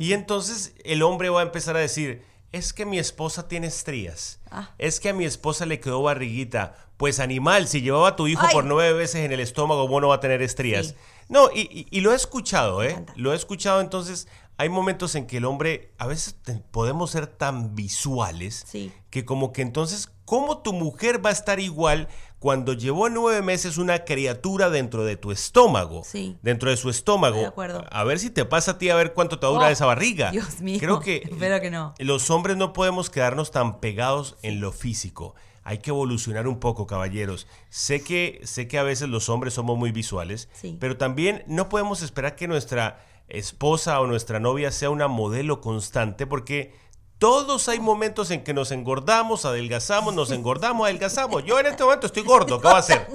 y 0.00 0.12
entonces 0.12 0.74
el 0.84 1.02
hombre 1.02 1.28
va 1.30 1.40
a 1.40 1.44
empezar 1.44 1.76
a 1.76 1.80
decir, 1.80 2.22
es 2.52 2.72
que 2.72 2.86
mi 2.86 2.98
esposa 2.98 3.48
tiene 3.48 3.66
estrías, 3.66 4.40
ah. 4.50 4.70
es 4.78 5.00
que 5.00 5.08
a 5.08 5.12
mi 5.12 5.24
esposa 5.24 5.66
le 5.66 5.80
quedó 5.80 6.02
barriguita. 6.02 6.76
Pues 6.96 7.18
animal, 7.18 7.66
si 7.66 7.82
llevaba 7.82 8.10
a 8.10 8.16
tu 8.16 8.28
hijo 8.28 8.46
por 8.52 8.64
nueve 8.64 8.92
veces 8.96 9.24
en 9.24 9.32
el 9.32 9.40
estómago, 9.40 9.88
vos 9.88 10.00
no 10.00 10.08
va 10.08 10.14
a 10.14 10.20
tener 10.20 10.42
estrías. 10.42 10.94
No, 11.28 11.50
y, 11.52 12.00
lo 12.00 12.12
he 12.12 12.14
escuchado, 12.14 12.84
¿eh? 12.84 13.04
Lo 13.16 13.32
he 13.32 13.36
escuchado, 13.36 13.80
entonces 13.80 14.28
hay 14.56 14.68
momentos 14.68 15.14
en 15.14 15.26
que 15.26 15.38
el 15.38 15.44
hombre, 15.44 15.92
a 15.98 16.06
veces 16.06 16.36
podemos 16.70 17.10
ser 17.10 17.26
tan 17.26 17.74
visuales, 17.74 18.66
que 19.10 19.24
como 19.24 19.52
que 19.52 19.62
entonces, 19.62 20.10
¿cómo 20.24 20.58
tu 20.58 20.72
mujer 20.72 21.24
va 21.24 21.30
a 21.30 21.32
estar 21.32 21.58
igual 21.58 22.08
cuando 22.38 22.74
llevó 22.74 23.08
nueve 23.08 23.40
meses 23.42 23.78
una 23.78 24.04
criatura 24.04 24.70
dentro 24.70 25.04
de 25.04 25.16
tu 25.16 25.32
estómago, 25.32 26.02
sí. 26.04 26.36
dentro 26.42 26.68
de 26.68 26.76
su 26.76 26.90
estómago, 26.90 27.38
de 27.38 27.46
acuerdo. 27.46 27.84
a 27.90 28.04
ver 28.04 28.18
si 28.18 28.28
te 28.28 28.44
pasa 28.44 28.72
a 28.72 28.78
ti, 28.78 28.90
a 28.90 28.96
ver 28.96 29.14
cuánto 29.14 29.38
te 29.38 29.46
dura 29.46 29.68
oh, 29.68 29.70
esa 29.70 29.86
barriga. 29.86 30.30
Dios 30.30 30.60
mío. 30.60 30.78
Creo 30.78 31.00
que, 31.00 31.16
espero 31.24 31.60
que 31.60 31.70
no. 31.70 31.94
Los 31.98 32.28
hombres 32.30 32.56
no 32.58 32.72
podemos 32.74 33.08
quedarnos 33.08 33.50
tan 33.50 33.80
pegados 33.80 34.36
en 34.42 34.60
lo 34.60 34.72
físico. 34.72 35.34
Hay 35.62 35.78
que 35.78 35.88
evolucionar 35.88 36.46
un 36.46 36.60
poco, 36.60 36.86
caballeros. 36.86 37.46
Sé 37.70 38.04
que, 38.04 38.42
sé 38.44 38.68
que 38.68 38.76
a 38.76 38.82
veces 38.82 39.08
los 39.08 39.30
hombres 39.30 39.54
somos 39.54 39.78
muy 39.78 39.90
visuales, 39.90 40.50
pero 40.78 40.98
también 40.98 41.42
no 41.46 41.70
podemos 41.70 42.02
esperar 42.02 42.36
que 42.36 42.46
nuestra 42.46 43.02
esposa 43.28 44.00
o 44.00 44.06
nuestra 44.06 44.40
novia 44.40 44.70
sea 44.70 44.90
una 44.90 45.08
modelo 45.08 45.60
constante 45.60 46.26
porque 46.26 46.74
todos 47.18 47.68
hay 47.68 47.80
momentos 47.80 48.30
en 48.32 48.44
que 48.44 48.52
nos 48.52 48.70
engordamos, 48.70 49.44
adelgazamos, 49.44 50.14
nos 50.14 50.30
engordamos, 50.30 50.84
adelgazamos. 50.84 51.44
Yo 51.44 51.58
en 51.58 51.66
este 51.66 51.82
momento 51.82 52.06
estoy 52.06 52.22
gordo, 52.22 52.60
¿qué 52.60 52.66
va 52.66 52.72
a 52.76 52.78
hacer? 52.80 53.06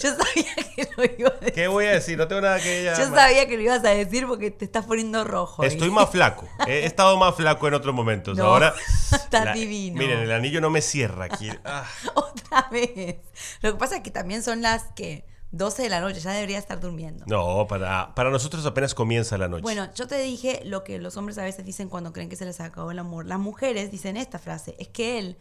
Yo 0.00 0.10
sabía 0.16 0.54
que 0.74 0.88
lo 0.96 1.04
iba 1.18 1.28
a 1.28 1.32
decir. 1.32 1.52
¿Qué 1.52 1.68
voy 1.68 1.84
a 1.86 1.90
decir? 1.90 2.16
No 2.16 2.28
tengo 2.28 2.40
nada 2.40 2.60
que 2.60 2.84
Yo 2.84 3.10
sabía 3.10 3.46
que 3.46 3.56
lo 3.56 3.62
ibas 3.64 3.84
a 3.84 3.90
decir 3.90 4.26
porque 4.26 4.50
te 4.50 4.64
estás 4.64 4.86
poniendo 4.86 5.24
rojo. 5.24 5.62
Estoy 5.62 5.90
más 5.90 6.10
flaco. 6.10 6.48
He 6.66 6.86
estado 6.86 7.18
más 7.18 7.34
flaco 7.34 7.68
en 7.68 7.74
otros 7.74 7.94
momentos. 7.94 8.38
Ahora. 8.38 8.72
Está 9.12 9.52
divino. 9.52 9.98
Miren, 9.98 10.20
el 10.20 10.32
anillo 10.32 10.60
no 10.60 10.70
me 10.70 10.80
cierra 10.80 11.26
aquí. 11.26 11.50
Ah. 11.64 11.84
Otra 12.14 12.68
vez. 12.70 13.16
Lo 13.60 13.72
que 13.72 13.78
pasa 13.78 13.96
es 13.96 14.02
que 14.02 14.10
también 14.10 14.42
son 14.42 14.62
las 14.62 14.84
que 14.94 15.26
12 15.52 15.82
de 15.82 15.88
la 15.90 16.00
noche, 16.00 16.20
ya 16.20 16.32
debería 16.32 16.58
estar 16.58 16.80
durmiendo. 16.80 17.24
No, 17.26 17.66
para, 17.68 18.14
para 18.14 18.30
nosotros 18.30 18.64
apenas 18.64 18.94
comienza 18.94 19.36
la 19.36 19.48
noche. 19.48 19.62
Bueno, 19.62 19.86
yo 19.94 20.06
te 20.06 20.18
dije 20.18 20.62
lo 20.64 20.82
que 20.82 20.98
los 20.98 21.16
hombres 21.18 21.36
a 21.38 21.44
veces 21.44 21.64
dicen 21.64 21.88
cuando 21.88 22.12
creen 22.12 22.30
que 22.30 22.36
se 22.36 22.46
les 22.46 22.60
acabó 22.60 22.90
el 22.90 22.98
amor. 22.98 23.26
Las 23.26 23.38
mujeres 23.38 23.90
dicen 23.90 24.16
esta 24.16 24.38
frase, 24.38 24.74
es 24.78 24.88
que 24.88 25.18
él 25.18 25.36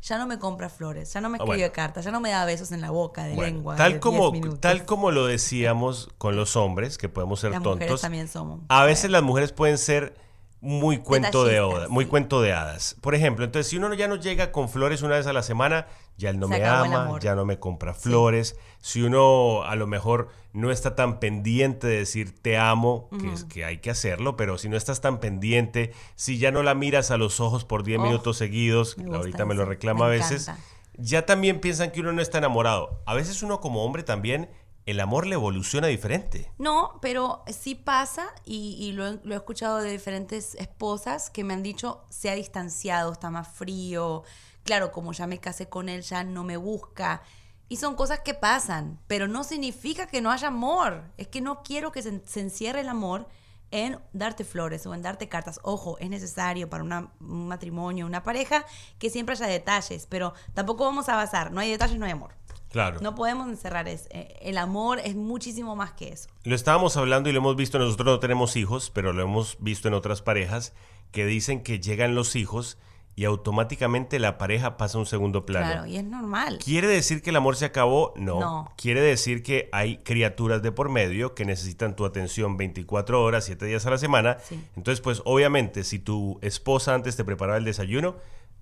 ya 0.00 0.16
no 0.16 0.28
me 0.28 0.38
compra 0.38 0.68
flores, 0.68 1.12
ya 1.12 1.20
no 1.20 1.28
me 1.28 1.38
ah, 1.40 1.44
escribe 1.44 1.72
cartas, 1.72 2.04
ya 2.04 2.12
no 2.12 2.20
me 2.20 2.30
da 2.30 2.44
besos 2.44 2.70
en 2.70 2.80
la 2.80 2.90
boca 2.90 3.24
de 3.24 3.36
lengua. 3.36 3.74
Tal 3.74 3.98
como, 3.98 4.32
tal 4.58 4.84
como 4.84 5.10
lo 5.10 5.26
decíamos 5.26 6.08
con 6.18 6.36
los 6.36 6.54
hombres, 6.54 6.96
que 6.96 7.08
podemos 7.08 7.40
ser 7.40 7.50
las 7.50 7.62
tontos. 7.62 7.80
Mujeres 7.80 8.00
también 8.00 8.28
somos. 8.28 8.60
A 8.68 8.84
veces 8.84 9.10
las 9.10 9.24
mujeres 9.24 9.52
pueden 9.52 9.76
ser 9.76 10.14
muy 10.60 10.98
cuento 10.98 11.44
de 11.44 11.58
hadas, 11.58 11.88
muy 11.88 12.06
cuento 12.06 12.40
de 12.40 12.52
hadas. 12.52 12.96
Por 13.00 13.14
ejemplo, 13.14 13.44
entonces 13.44 13.70
si 13.70 13.76
uno 13.76 13.92
ya 13.94 14.08
no 14.08 14.16
llega 14.16 14.50
con 14.50 14.68
flores 14.68 15.02
una 15.02 15.16
vez 15.16 15.26
a 15.26 15.32
la 15.32 15.42
semana, 15.42 15.86
ya 16.16 16.30
él 16.30 16.40
no 16.40 16.48
me 16.48 16.64
ama, 16.64 17.18
ya 17.20 17.34
no 17.34 17.44
me 17.44 17.58
compra 17.58 17.94
flores. 17.94 18.56
Si 18.80 19.02
uno 19.02 19.62
a 19.62 19.76
lo 19.76 19.86
mejor 19.86 20.28
no 20.52 20.70
está 20.72 20.96
tan 20.96 21.20
pendiente 21.20 21.86
de 21.86 21.98
decir 21.98 22.34
te 22.40 22.56
amo, 22.56 23.08
que, 23.20 23.32
es, 23.32 23.44
que 23.44 23.64
hay 23.64 23.78
que 23.78 23.90
hacerlo, 23.90 24.36
pero 24.36 24.58
si 24.58 24.68
no 24.68 24.76
estás 24.76 25.00
tan 25.00 25.20
pendiente, 25.20 25.92
si 26.16 26.38
ya 26.38 26.50
no 26.50 26.62
la 26.62 26.74
miras 26.74 27.10
a 27.12 27.16
los 27.18 27.38
ojos 27.38 27.64
por 27.64 27.84
10 27.84 28.00
minutos 28.00 28.36
seguidos, 28.36 28.96
ahorita 29.12 29.44
me 29.44 29.54
lo 29.54 29.64
reclama 29.64 30.06
a 30.06 30.08
veces, 30.08 30.50
ya 30.96 31.24
también 31.24 31.60
piensan 31.60 31.92
que 31.92 32.00
uno 32.00 32.12
no 32.12 32.20
está 32.20 32.38
enamorado. 32.38 33.00
A 33.06 33.14
veces 33.14 33.44
uno 33.44 33.60
como 33.60 33.84
hombre 33.84 34.02
también 34.02 34.50
el 34.88 35.00
amor 35.00 35.26
le 35.26 35.34
evoluciona 35.34 35.88
diferente. 35.88 36.50
No, 36.56 36.98
pero 37.02 37.44
sí 37.46 37.74
pasa 37.74 38.30
y, 38.46 38.92
lo, 38.92 39.06
he 39.06 39.34
escuchado 39.34 39.82
de 39.82 39.92
diferentes 39.92 40.54
esposas 40.54 41.28
que 41.28 41.44
me 41.44 41.52
han 41.52 41.62
dicho 41.62 42.06
se 42.08 42.30
ha 42.30 42.34
distanciado, 42.34 43.12
está 43.12 43.30
más 43.30 43.48
frío. 43.48 44.22
Claro, 44.64 44.90
como 44.90 45.12
ya 45.12 45.26
me 45.26 45.40
casé 45.40 45.68
con 45.68 45.90
él, 45.90 46.00
ya 46.00 46.24
no 46.24 46.42
me 46.42 46.56
busca. 46.56 47.20
Y 47.68 47.76
son 47.76 47.96
cosas 47.96 48.20
que 48.20 48.32
pasan, 48.32 48.98
pero 49.06 49.28
no 49.28 49.44
significa 49.44 50.06
que 50.06 50.22
no 50.22 50.30
haya 50.30 50.48
amor. 50.48 51.04
Es 51.18 51.28
que 51.28 51.42
no 51.42 51.62
quiero 51.62 51.92
que 51.92 52.00
se, 52.00 52.40
encierre 52.40 52.80
el 52.80 52.88
amor 52.88 53.28
en 53.70 54.00
darte 54.14 54.42
flores 54.42 54.86
o 54.86 54.94
en 54.94 55.02
darte 55.02 55.28
cartas. 55.28 55.60
Ojo, 55.64 55.98
es 55.98 56.08
necesario 56.08 56.70
para 56.70 56.82
un 56.82 57.10
matrimonio, 57.46 58.06
una 58.06 58.22
pareja, 58.22 58.64
que 58.98 59.10
siempre 59.10 59.34
haya 59.34 59.48
detalles, 59.48 60.06
pero 60.06 60.32
tampoco 60.54 60.84
vamos 60.84 61.10
a 61.10 61.16
basar. 61.16 61.52
No 61.52 61.60
hay 61.60 61.70
detalles, 61.70 61.98
no 61.98 62.06
hay 62.06 62.12
amor. 62.12 62.37
Claro. 62.70 63.00
No 63.00 63.14
podemos 63.14 63.48
encerrar 63.48 63.88
eso. 63.88 64.06
Eh, 64.10 64.36
el 64.42 64.58
amor 64.58 65.00
es 65.00 65.14
muchísimo 65.14 65.74
más 65.76 65.92
que 65.92 66.08
eso. 66.08 66.28
Lo 66.44 66.54
estábamos 66.54 66.96
hablando 66.96 67.28
y 67.28 67.32
lo 67.32 67.38
hemos 67.38 67.56
visto, 67.56 67.78
nosotros 67.78 68.06
no 68.06 68.20
tenemos 68.20 68.56
hijos, 68.56 68.90
pero 68.90 69.12
lo 69.12 69.22
hemos 69.22 69.56
visto 69.60 69.88
en 69.88 69.94
otras 69.94 70.22
parejas 70.22 70.74
que 71.12 71.24
dicen 71.26 71.62
que 71.62 71.80
llegan 71.80 72.14
los 72.14 72.36
hijos 72.36 72.78
y 73.18 73.24
automáticamente 73.24 74.20
la 74.20 74.38
pareja 74.38 74.76
pasa 74.76 74.96
a 74.96 75.00
un 75.00 75.06
segundo 75.06 75.44
plano. 75.44 75.66
Claro, 75.66 75.86
y 75.86 75.96
es 75.96 76.04
normal. 76.04 76.60
¿Quiere 76.64 76.86
decir 76.86 77.20
que 77.20 77.30
el 77.30 77.36
amor 77.36 77.56
se 77.56 77.64
acabó? 77.64 78.12
No. 78.14 78.38
no. 78.38 78.72
Quiere 78.76 79.00
decir 79.00 79.42
que 79.42 79.68
hay 79.72 79.96
criaturas 79.98 80.62
de 80.62 80.70
por 80.70 80.88
medio 80.88 81.34
que 81.34 81.44
necesitan 81.44 81.96
tu 81.96 82.04
atención 82.04 82.56
24 82.56 83.20
horas, 83.20 83.46
7 83.46 83.66
días 83.66 83.84
a 83.86 83.90
la 83.90 83.98
semana. 83.98 84.36
Entonces, 84.76 85.00
pues 85.00 85.20
obviamente, 85.24 85.82
si 85.82 85.98
tu 85.98 86.38
esposa 86.42 86.94
antes 86.94 87.16
te 87.16 87.24
preparaba 87.24 87.58
el 87.58 87.64
desayuno, 87.64 88.14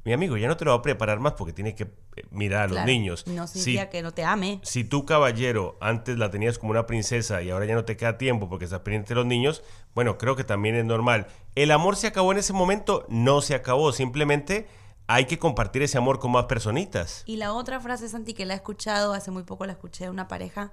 mi 0.07 0.13
amigo, 0.13 0.37
ya 0.37 0.47
no 0.47 0.57
te 0.57 0.65
lo 0.65 0.71
va 0.71 0.77
a 0.77 0.83
preparar 0.83 1.19
más 1.19 1.33
porque 1.33 1.53
tiene 1.53 1.75
que 1.75 1.83
eh, 1.83 2.23
mirar 2.31 2.63
a 2.63 2.69
los 2.69 2.85
niños. 2.85 3.27
No 3.27 3.49
significa 3.49 3.91
que 3.91 4.03
no 4.03 4.13
te 4.13 4.25
ame. 4.25 4.61
Si 4.63 4.85
tú, 4.85 5.05
caballero, 5.05 5.77
antes 5.81 6.17
la 6.17 6.31
tenías 6.31 6.61
como 6.61 6.71
una 6.71 6.87
princesa 6.87 7.43
y 7.43 7.51
ahora 7.51 7.67
ya 7.67 7.75
no 7.75 7.85
te 7.85 7.97
queda 7.97 8.17
tiempo 8.17 8.49
porque 8.49 8.67
estás 8.67 8.81
pendiente 8.83 9.09
de 9.09 9.15
los 9.17 9.27
niños, 9.27 9.65
bueno, 9.97 10.17
creo 10.17 10.37
que 10.37 10.45
también 10.45 10.77
es 10.77 10.85
normal. 10.85 11.27
¿El 11.57 11.73
amor 11.73 11.97
se 11.97 12.07
acabó 12.07 12.31
en 12.31 12.39
ese 12.39 12.53
momento? 12.53 13.05
No 13.09 13.41
se 13.41 13.57
acabó, 13.57 13.91
simplemente 13.91 14.69
hay 15.09 15.25
que 15.25 15.41
compartir 15.41 15.83
ese 15.83 15.99
amor 15.99 16.21
con 16.21 16.31
más 16.31 16.45
personitas. 16.45 17.25
Y 17.27 17.37
la 17.37 17.53
otra 17.53 17.81
frase, 17.81 18.09
Santi, 18.09 18.33
que 18.33 18.47
la 18.47 18.55
he 18.55 18.57
escuchado, 18.57 19.13
hace 19.13 19.33
muy 19.33 19.43
poco 19.43 19.67
la 19.67 19.73
escuché 19.73 20.05
de 20.05 20.11
una 20.11 20.29
pareja, 20.29 20.71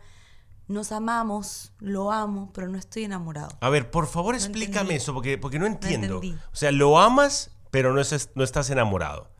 nos 0.68 0.92
amamos, 0.92 1.74
lo 1.80 2.12
amo, 2.12 2.52
pero 2.54 2.68
no 2.68 2.78
estoy 2.78 3.04
enamorado. 3.06 3.50
A 3.62 3.70
ver, 3.70 3.90
por 3.90 4.06
favor 4.06 4.36
explícame 4.36 4.96
eso, 4.96 5.12
porque, 5.13 5.40
porque 5.40 5.58
no 5.58 5.66
entiendo. 5.66 6.20
o 6.20 6.56
sea, 6.56 6.72
lo 6.72 7.00
amas, 7.00 7.50
pero 7.74 7.92
no, 7.92 8.01
no 8.36 8.44
estás 8.44 8.70
enamorado. 8.70 9.32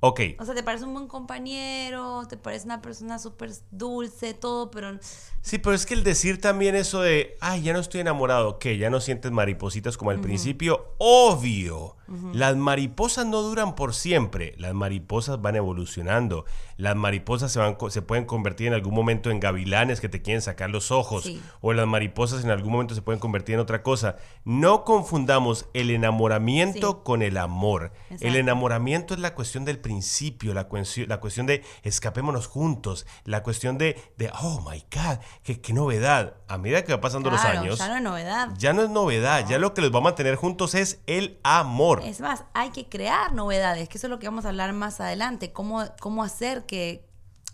Ok. 0.00 0.20
O 0.40 0.44
sea, 0.44 0.56
te 0.56 0.64
parece 0.64 0.84
un 0.84 0.92
buen 0.92 1.06
compañero, 1.06 2.26
te 2.28 2.36
parece 2.36 2.64
una 2.64 2.82
persona 2.82 3.20
súper 3.20 3.52
dulce, 3.70 4.34
todo, 4.34 4.72
pero... 4.72 4.98
Sí, 5.40 5.58
pero 5.58 5.72
es 5.72 5.86
que 5.86 5.94
el 5.94 6.02
decir 6.02 6.40
también 6.40 6.74
eso 6.74 7.00
de, 7.00 7.36
ay, 7.40 7.62
ya 7.62 7.72
no 7.72 7.78
estoy 7.78 8.00
enamorado, 8.00 8.58
que 8.58 8.76
ya 8.76 8.90
no 8.90 9.00
sientes 9.00 9.30
maripositas 9.30 9.96
como 9.96 10.10
al 10.10 10.20
principio, 10.20 10.96
obvio. 10.98 11.95
Las 12.32 12.56
mariposas 12.56 13.26
no 13.26 13.42
duran 13.42 13.74
por 13.74 13.94
siempre, 13.94 14.54
las 14.58 14.74
mariposas 14.74 15.40
van 15.42 15.56
evolucionando, 15.56 16.44
las 16.76 16.94
mariposas 16.94 17.52
se, 17.52 17.58
van, 17.58 17.76
se 17.88 18.02
pueden 18.02 18.24
convertir 18.24 18.68
en 18.68 18.74
algún 18.74 18.94
momento 18.94 19.30
en 19.30 19.40
gavilanes 19.40 20.00
que 20.00 20.08
te 20.08 20.22
quieren 20.22 20.42
sacar 20.42 20.70
los 20.70 20.90
ojos, 20.90 21.30
o 21.60 21.72
las 21.72 21.86
mariposas 21.86 22.44
en 22.44 22.50
algún 22.50 22.72
momento 22.72 22.94
se 22.94 23.02
pueden 23.02 23.18
convertir 23.18 23.54
en 23.54 23.60
otra 23.60 23.82
cosa. 23.82 24.16
No 24.44 24.84
confundamos 24.84 25.66
el 25.74 25.90
enamoramiento 25.90 27.02
con 27.02 27.22
el 27.22 27.36
amor. 27.36 27.92
El 28.20 28.36
enamoramiento 28.36 29.14
es 29.14 29.20
la 29.20 29.34
cuestión 29.34 29.64
del 29.64 29.78
principio, 29.78 30.54
la, 30.54 30.68
cuestión, 30.68 31.08
la 31.08 31.20
cuestión 31.20 31.46
de 31.46 31.64
escapémonos 31.82 32.46
juntos, 32.46 33.06
la 33.24 33.42
cuestión 33.42 33.78
de, 33.78 34.00
de 34.16 34.30
oh 34.42 34.60
my 34.68 34.84
God, 34.92 35.18
qué, 35.42 35.60
qué 35.60 35.72
novedad. 35.72 36.34
A 36.48 36.58
medida 36.58 36.84
que 36.84 36.92
va 36.92 37.00
pasando 37.00 37.30
los 37.30 37.44
años... 37.44 37.78
Ya 37.78 37.88
no 37.88 37.96
es 37.96 38.02
novedad. 38.02 38.48
Ya 38.56 38.72
no 38.72 38.82
es 38.82 38.90
novedad, 38.90 39.46
ya 39.48 39.58
lo 39.58 39.74
que 39.74 39.80
los 39.80 39.92
va 39.92 39.98
a 39.98 40.02
mantener 40.02 40.36
juntos 40.36 40.74
es 40.74 41.00
el 41.06 41.38
amor. 41.42 41.95
Es 42.02 42.20
más, 42.20 42.44
hay 42.54 42.70
que 42.70 42.88
crear 42.88 43.32
novedades, 43.32 43.88
que 43.88 43.98
eso 43.98 44.06
es 44.06 44.10
lo 44.10 44.18
que 44.18 44.26
vamos 44.28 44.44
a 44.44 44.48
hablar 44.48 44.72
más 44.72 45.00
adelante, 45.00 45.52
cómo, 45.52 45.84
cómo 46.00 46.22
hacer 46.22 46.66
que 46.66 47.06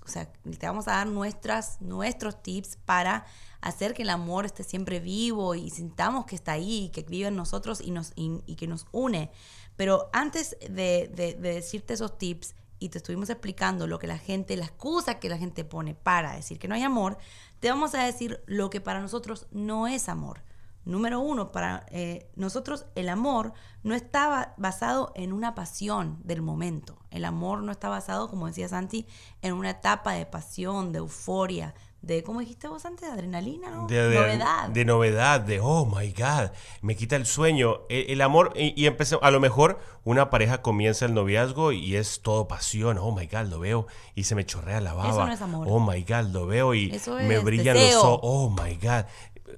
o 0.04 0.08
sea, 0.08 0.26
te 0.32 0.66
vamos 0.66 0.88
a 0.88 0.92
dar 0.92 1.06
nuestras, 1.06 1.80
nuestros 1.80 2.42
tips 2.42 2.76
para 2.84 3.24
hacer 3.60 3.94
que 3.94 4.02
el 4.02 4.10
amor 4.10 4.44
esté 4.46 4.64
siempre 4.64 4.98
vivo 4.98 5.54
y 5.54 5.70
sintamos 5.70 6.26
que 6.26 6.34
está 6.34 6.52
ahí, 6.52 6.90
que 6.92 7.02
vive 7.02 7.28
en 7.28 7.36
nosotros 7.36 7.80
y, 7.80 7.92
nos, 7.92 8.12
y, 8.16 8.40
y 8.44 8.56
que 8.56 8.66
nos 8.66 8.86
une. 8.90 9.30
Pero 9.76 10.10
antes 10.12 10.56
de, 10.60 11.08
de- 11.14 11.34
de 11.34 11.54
decirte 11.54 11.94
esos 11.94 12.18
tips 12.18 12.56
y 12.80 12.88
te 12.88 12.98
estuvimos 12.98 13.30
explicando 13.30 13.86
lo 13.86 14.00
que 14.00 14.08
la 14.08 14.18
gente, 14.18 14.56
la 14.56 14.64
excusa 14.64 15.20
que 15.20 15.28
la 15.28 15.38
gente 15.38 15.64
pone 15.64 15.94
para 15.94 16.34
decir 16.34 16.58
que 16.58 16.66
no 16.66 16.74
hay 16.74 16.82
amor, 16.82 17.16
te 17.60 17.70
vamos 17.70 17.94
a 17.94 18.02
decir 18.02 18.42
lo 18.46 18.70
que 18.70 18.80
para 18.80 19.00
nosotros 19.00 19.46
no 19.52 19.86
es 19.86 20.08
amor. 20.08 20.42
Número 20.84 21.20
uno, 21.20 21.52
para 21.52 21.86
eh, 21.90 22.28
nosotros 22.34 22.86
el 22.96 23.08
amor 23.08 23.52
no 23.84 23.94
está 23.94 24.28
ba- 24.28 24.54
basado 24.56 25.12
en 25.14 25.32
una 25.32 25.54
pasión 25.54 26.18
del 26.24 26.42
momento. 26.42 26.98
El 27.10 27.24
amor 27.24 27.62
no 27.62 27.70
está 27.70 27.88
basado, 27.88 28.28
como 28.28 28.46
decía 28.48 28.68
Santi, 28.68 29.06
en 29.42 29.52
una 29.54 29.70
etapa 29.70 30.12
de 30.14 30.26
pasión, 30.26 30.90
de 30.92 30.98
euforia, 30.98 31.74
de, 32.00 32.24
¿cómo 32.24 32.40
dijiste 32.40 32.66
vos 32.66 32.84
antes? 32.84 33.06
De 33.06 33.14
adrenalina, 33.14 33.70
¿no? 33.70 33.86
de, 33.86 34.08
de- 34.08 34.14
Novedad. 34.18 34.68
de 34.70 34.84
novedad, 34.84 35.40
de 35.40 35.60
oh 35.60 35.86
my 35.86 36.12
god, 36.12 36.50
me 36.80 36.96
quita 36.96 37.14
el 37.14 37.26
sueño. 37.26 37.82
El, 37.88 38.10
el 38.10 38.20
amor, 38.22 38.52
y, 38.56 38.74
y 38.82 38.86
empecé- 38.88 39.20
a 39.22 39.30
lo 39.30 39.38
mejor 39.38 39.78
una 40.02 40.28
pareja 40.30 40.62
comienza 40.62 41.04
el 41.04 41.14
noviazgo 41.14 41.70
y 41.70 41.94
es 41.94 42.20
todo 42.22 42.48
pasión, 42.48 42.98
oh 42.98 43.12
my 43.12 43.28
god, 43.28 43.46
lo 43.46 43.60
veo 43.60 43.86
y 44.16 44.24
se 44.24 44.34
me 44.34 44.44
chorrea 44.44 44.80
la 44.80 44.94
baba. 44.94 45.10
Eso 45.10 45.26
no 45.26 45.32
es 45.32 45.42
amor. 45.42 45.66
Oh 45.70 45.78
my 45.78 46.02
god, 46.02 46.26
lo 46.32 46.46
veo 46.48 46.74
y 46.74 46.90
Eso 46.90 47.14
me 47.14 47.38
brillan 47.38 47.74
deseo. 47.76 47.98
los 47.98 48.04
ojos, 48.04 48.20
oh 48.24 48.50
my 48.50 48.74
god. 48.74 49.04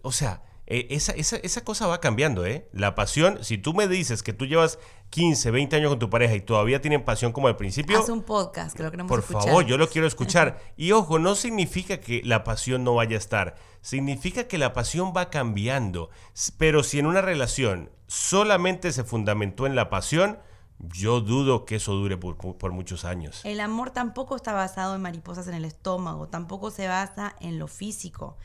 O 0.03 0.13
sea, 0.13 0.43
eh, 0.67 0.87
esa, 0.91 1.13
esa, 1.13 1.37
esa 1.37 1.63
cosa 1.63 1.87
va 1.87 2.01
cambiando, 2.01 2.47
¿eh? 2.47 2.69
La 2.73 2.95
pasión, 2.95 3.45
si 3.45 3.59
tú 3.59 3.75
me 3.75 3.87
dices 3.87 4.23
que 4.23 4.33
tú 4.33 4.47
llevas 4.47 4.79
15, 5.11 5.51
20 5.51 5.77
años 5.77 5.91
con 5.91 5.99
tu 5.99 6.09
pareja 6.11 6.35
y 6.35 6.41
todavía 6.41 6.81
tienen 6.81 7.05
pasión 7.05 7.33
como 7.33 7.49
al 7.49 7.57
principio, 7.57 7.99
Haz 7.99 8.09
un 8.09 8.23
podcast, 8.23 8.75
que 8.77 8.83
lo 8.83 8.91
queremos 8.91 9.11
por 9.11 9.21
escuchar. 9.21 9.43
favor, 9.45 9.67
yo 9.67 9.77
lo 9.77 9.89
quiero 9.89 10.07
escuchar. 10.07 10.61
Y 10.77 10.93
ojo, 10.93 11.19
no 11.19 11.35
significa 11.35 11.99
que 11.99 12.23
la 12.25 12.45
pasión 12.45 12.83
no 12.83 12.95
vaya 12.95 13.17
a 13.17 13.19
estar. 13.19 13.57
Significa 13.83 14.45
que 14.49 14.57
la 14.59 14.73
pasión 14.73 15.13
va 15.15 15.29
cambiando. 15.31 16.09
Pero 16.57 16.83
si 16.83 16.99
en 16.99 17.07
una 17.07 17.21
relación 17.21 17.91
solamente 18.07 18.91
se 18.93 19.05
fundamentó 19.05 19.67
en 19.67 19.77
la 19.77 19.91
pasión, 19.91 20.39
yo 20.79 21.21
dudo 21.21 21.67
que 21.67 21.77
eso 21.77 21.93
dure 21.93 22.17
por, 22.17 22.37
por 22.37 22.73
muchos 22.73 23.05
años. 23.05 23.43
El 23.45 23.61
amor 23.61 23.91
tampoco 23.91 24.35
está 24.35 24.55
basado 24.55 24.95
en 24.95 25.03
mariposas 25.03 25.47
en 25.47 25.55
el 25.55 25.65
estómago, 25.65 26.29
tampoco 26.29 26.71
se 26.71 26.89
basa 26.89 27.37
en 27.41 27.59
lo 27.59 27.69
físico. 27.69 28.37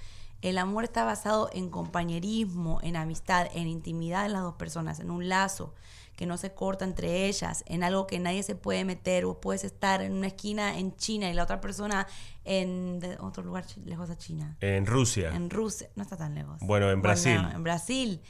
El 0.41 0.58
amor 0.58 0.86
está 0.86 1.03
basado 1.03 1.50
en 1.53 1.69
compañerismo, 1.69 2.79
en 2.81 2.96
amistad, 2.96 3.48
en 3.53 3.67
intimidad 3.67 4.24
de 4.24 4.29
las 4.29 4.41
dos 4.41 4.55
personas, 4.55 5.00
en 5.00 5.12
un 5.12 5.27
lazo 5.27 5.74
que 6.19 6.25
no 6.25 6.36
se 6.36 6.53
corta 6.53 6.84
entre 6.84 7.27
ellas, 7.27 7.63
en 7.65 7.81
algo 7.81 8.05
que 8.05 8.19
nadie 8.19 8.43
se 8.43 8.53
puede 8.53 8.84
meter. 8.84 9.25
Vos 9.25 9.38
puedes 9.41 9.63
estar 9.63 10.01
en 10.01 10.12
una 10.12 10.27
esquina 10.27 10.77
en 10.77 10.98
China 10.98 11.29
y 11.29 11.34
la 11.34 11.43
otra 11.43 11.62
persona 11.62 12.08
en 12.43 13.00
otro 13.22 13.41
lugar 13.41 13.63
lejos 13.86 14.10
a 14.10 14.17
China. 14.17 14.58
En 14.60 14.86
Rusia. 14.86 15.34
En 15.34 15.50
Rusia, 15.50 15.89
no 15.96 16.03
está 16.03 16.17
tan 16.17 16.36
lejos. 16.36 16.58
Bueno, 16.60 16.91
en 16.91 17.01
Brasil. 17.01 17.39
en 17.53 17.63
Brasil. 17.63 18.22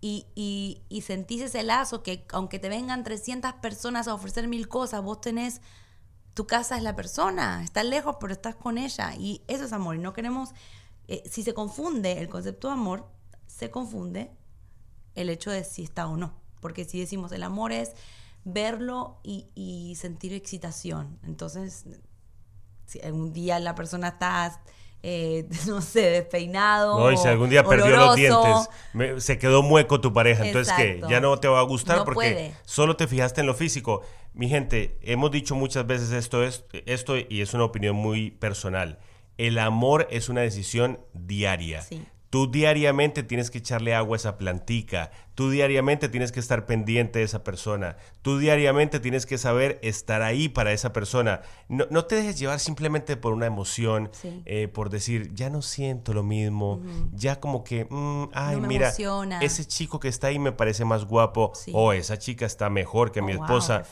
Y, 0.00 0.26
y, 0.34 0.80
y 0.88 1.02
sentís 1.02 1.42
ese 1.42 1.62
lazo 1.64 2.02
que 2.02 2.24
aunque 2.32 2.58
te 2.58 2.70
vengan 2.70 3.04
300 3.04 3.52
personas 3.54 4.08
a 4.08 4.14
ofrecer 4.14 4.48
mil 4.48 4.66
cosas, 4.66 5.02
vos 5.02 5.20
tenés, 5.20 5.60
tu 6.32 6.46
casa 6.46 6.78
es 6.78 6.82
la 6.82 6.96
persona, 6.96 7.62
estás 7.62 7.84
lejos 7.84 8.16
pero 8.20 8.32
estás 8.32 8.54
con 8.54 8.78
ella. 8.78 9.14
Y 9.18 9.42
eso 9.48 9.64
es 9.64 9.72
amor. 9.74 9.96
Y 9.96 9.98
no 9.98 10.14
queremos, 10.14 10.54
eh, 11.08 11.22
si 11.30 11.42
se 11.42 11.54
confunde 11.54 12.18
el 12.18 12.28
concepto 12.28 12.68
de 12.68 12.74
amor, 12.74 13.06
se 13.46 13.70
confunde 13.70 14.30
el 15.14 15.30
hecho 15.30 15.50
de 15.50 15.64
si 15.64 15.82
está 15.84 16.06
o 16.08 16.16
no. 16.16 16.34
Porque 16.60 16.84
si 16.84 16.98
decimos 17.00 17.30
el 17.32 17.42
amor 17.42 17.72
es 17.72 17.92
verlo 18.44 19.18
y, 19.22 19.48
y 19.54 19.94
sentir 19.96 20.32
excitación. 20.32 21.18
Entonces, 21.24 21.84
si 22.86 23.00
algún 23.00 23.32
día 23.32 23.58
la 23.60 23.74
persona 23.74 24.08
está, 24.08 24.62
eh, 25.02 25.48
no 25.66 25.80
sé, 25.80 26.00
despeinado. 26.10 26.98
No, 26.98 27.12
y 27.12 27.16
si 27.16 27.28
algún 27.28 27.50
día 27.50 27.64
perdió 27.64 27.96
los 27.96 28.16
dientes, 28.16 28.68
me- 28.92 29.20
se 29.20 29.38
quedó 29.38 29.62
mueco 29.62 30.00
tu 30.00 30.12
pareja, 30.12 30.46
entonces 30.46 30.72
que 30.74 31.02
ya 31.08 31.20
no 31.20 31.38
te 31.38 31.48
va 31.48 31.60
a 31.60 31.64
gustar 31.64 31.98
No 31.98 32.04
porque 32.04 32.32
puede. 32.32 32.54
solo 32.64 32.96
te 32.96 33.06
fijaste 33.06 33.40
en 33.40 33.46
lo 33.46 33.54
físico. 33.54 34.02
Mi 34.32 34.48
gente, 34.48 34.98
hemos 35.02 35.30
dicho 35.30 35.54
muchas 35.54 35.86
veces 35.86 36.10
esto, 36.10 36.42
es, 36.42 36.64
esto 36.86 37.16
y 37.16 37.40
es 37.40 37.54
una 37.54 37.64
opinión 37.64 37.94
muy 37.96 38.30
personal. 38.32 38.98
El 39.38 39.58
amor 39.58 40.06
es 40.10 40.28
una 40.28 40.42
decisión 40.42 41.00
diaria. 41.12 41.82
Sí. 41.82 42.04
Tú 42.30 42.50
diariamente 42.50 43.22
tienes 43.22 43.50
que 43.50 43.58
echarle 43.58 43.94
agua 43.94 44.16
a 44.16 44.18
esa 44.18 44.38
plantica. 44.38 45.12
Tú 45.34 45.50
diariamente 45.50 46.08
tienes 46.08 46.30
que 46.32 46.38
estar 46.40 46.64
pendiente 46.66 47.18
de 47.18 47.24
esa 47.24 47.42
persona. 47.42 47.96
Tú 48.22 48.38
diariamente 48.38 49.00
tienes 49.00 49.26
que 49.26 49.36
saber 49.36 49.80
estar 49.82 50.22
ahí 50.22 50.48
para 50.48 50.72
esa 50.72 50.92
persona. 50.92 51.42
No, 51.68 51.86
no 51.90 52.04
te 52.04 52.14
dejes 52.14 52.38
llevar 52.38 52.60
simplemente 52.60 53.16
por 53.16 53.32
una 53.32 53.46
emoción, 53.46 54.10
Sí. 54.12 54.42
eh, 54.46 54.68
por 54.68 54.90
decir, 54.90 55.34
ya 55.34 55.50
no 55.50 55.60
siento 55.62 56.14
lo 56.14 56.22
mismo, 56.22 56.80
ya 57.12 57.40
como 57.40 57.64
que, 57.64 57.84
mm, 57.90 58.30
ay, 58.32 58.54
No 58.56 58.62
me 58.62 58.68
mira, 58.68 58.86
emociona. 58.88 59.40
ese 59.40 59.64
chico 59.64 59.98
que 59.98 60.08
está 60.08 60.28
ahí 60.28 60.38
me 60.38 60.52
parece 60.52 60.84
más 60.84 61.04
guapo, 61.04 61.52
Sí. 61.54 61.72
o 61.74 61.92
esa 61.92 62.16
chica 62.18 62.46
está 62.46 62.70
mejor 62.70 63.10
que 63.10 63.20
Oh, 63.20 63.24
mi 63.24 63.32
esposa. 63.32 63.82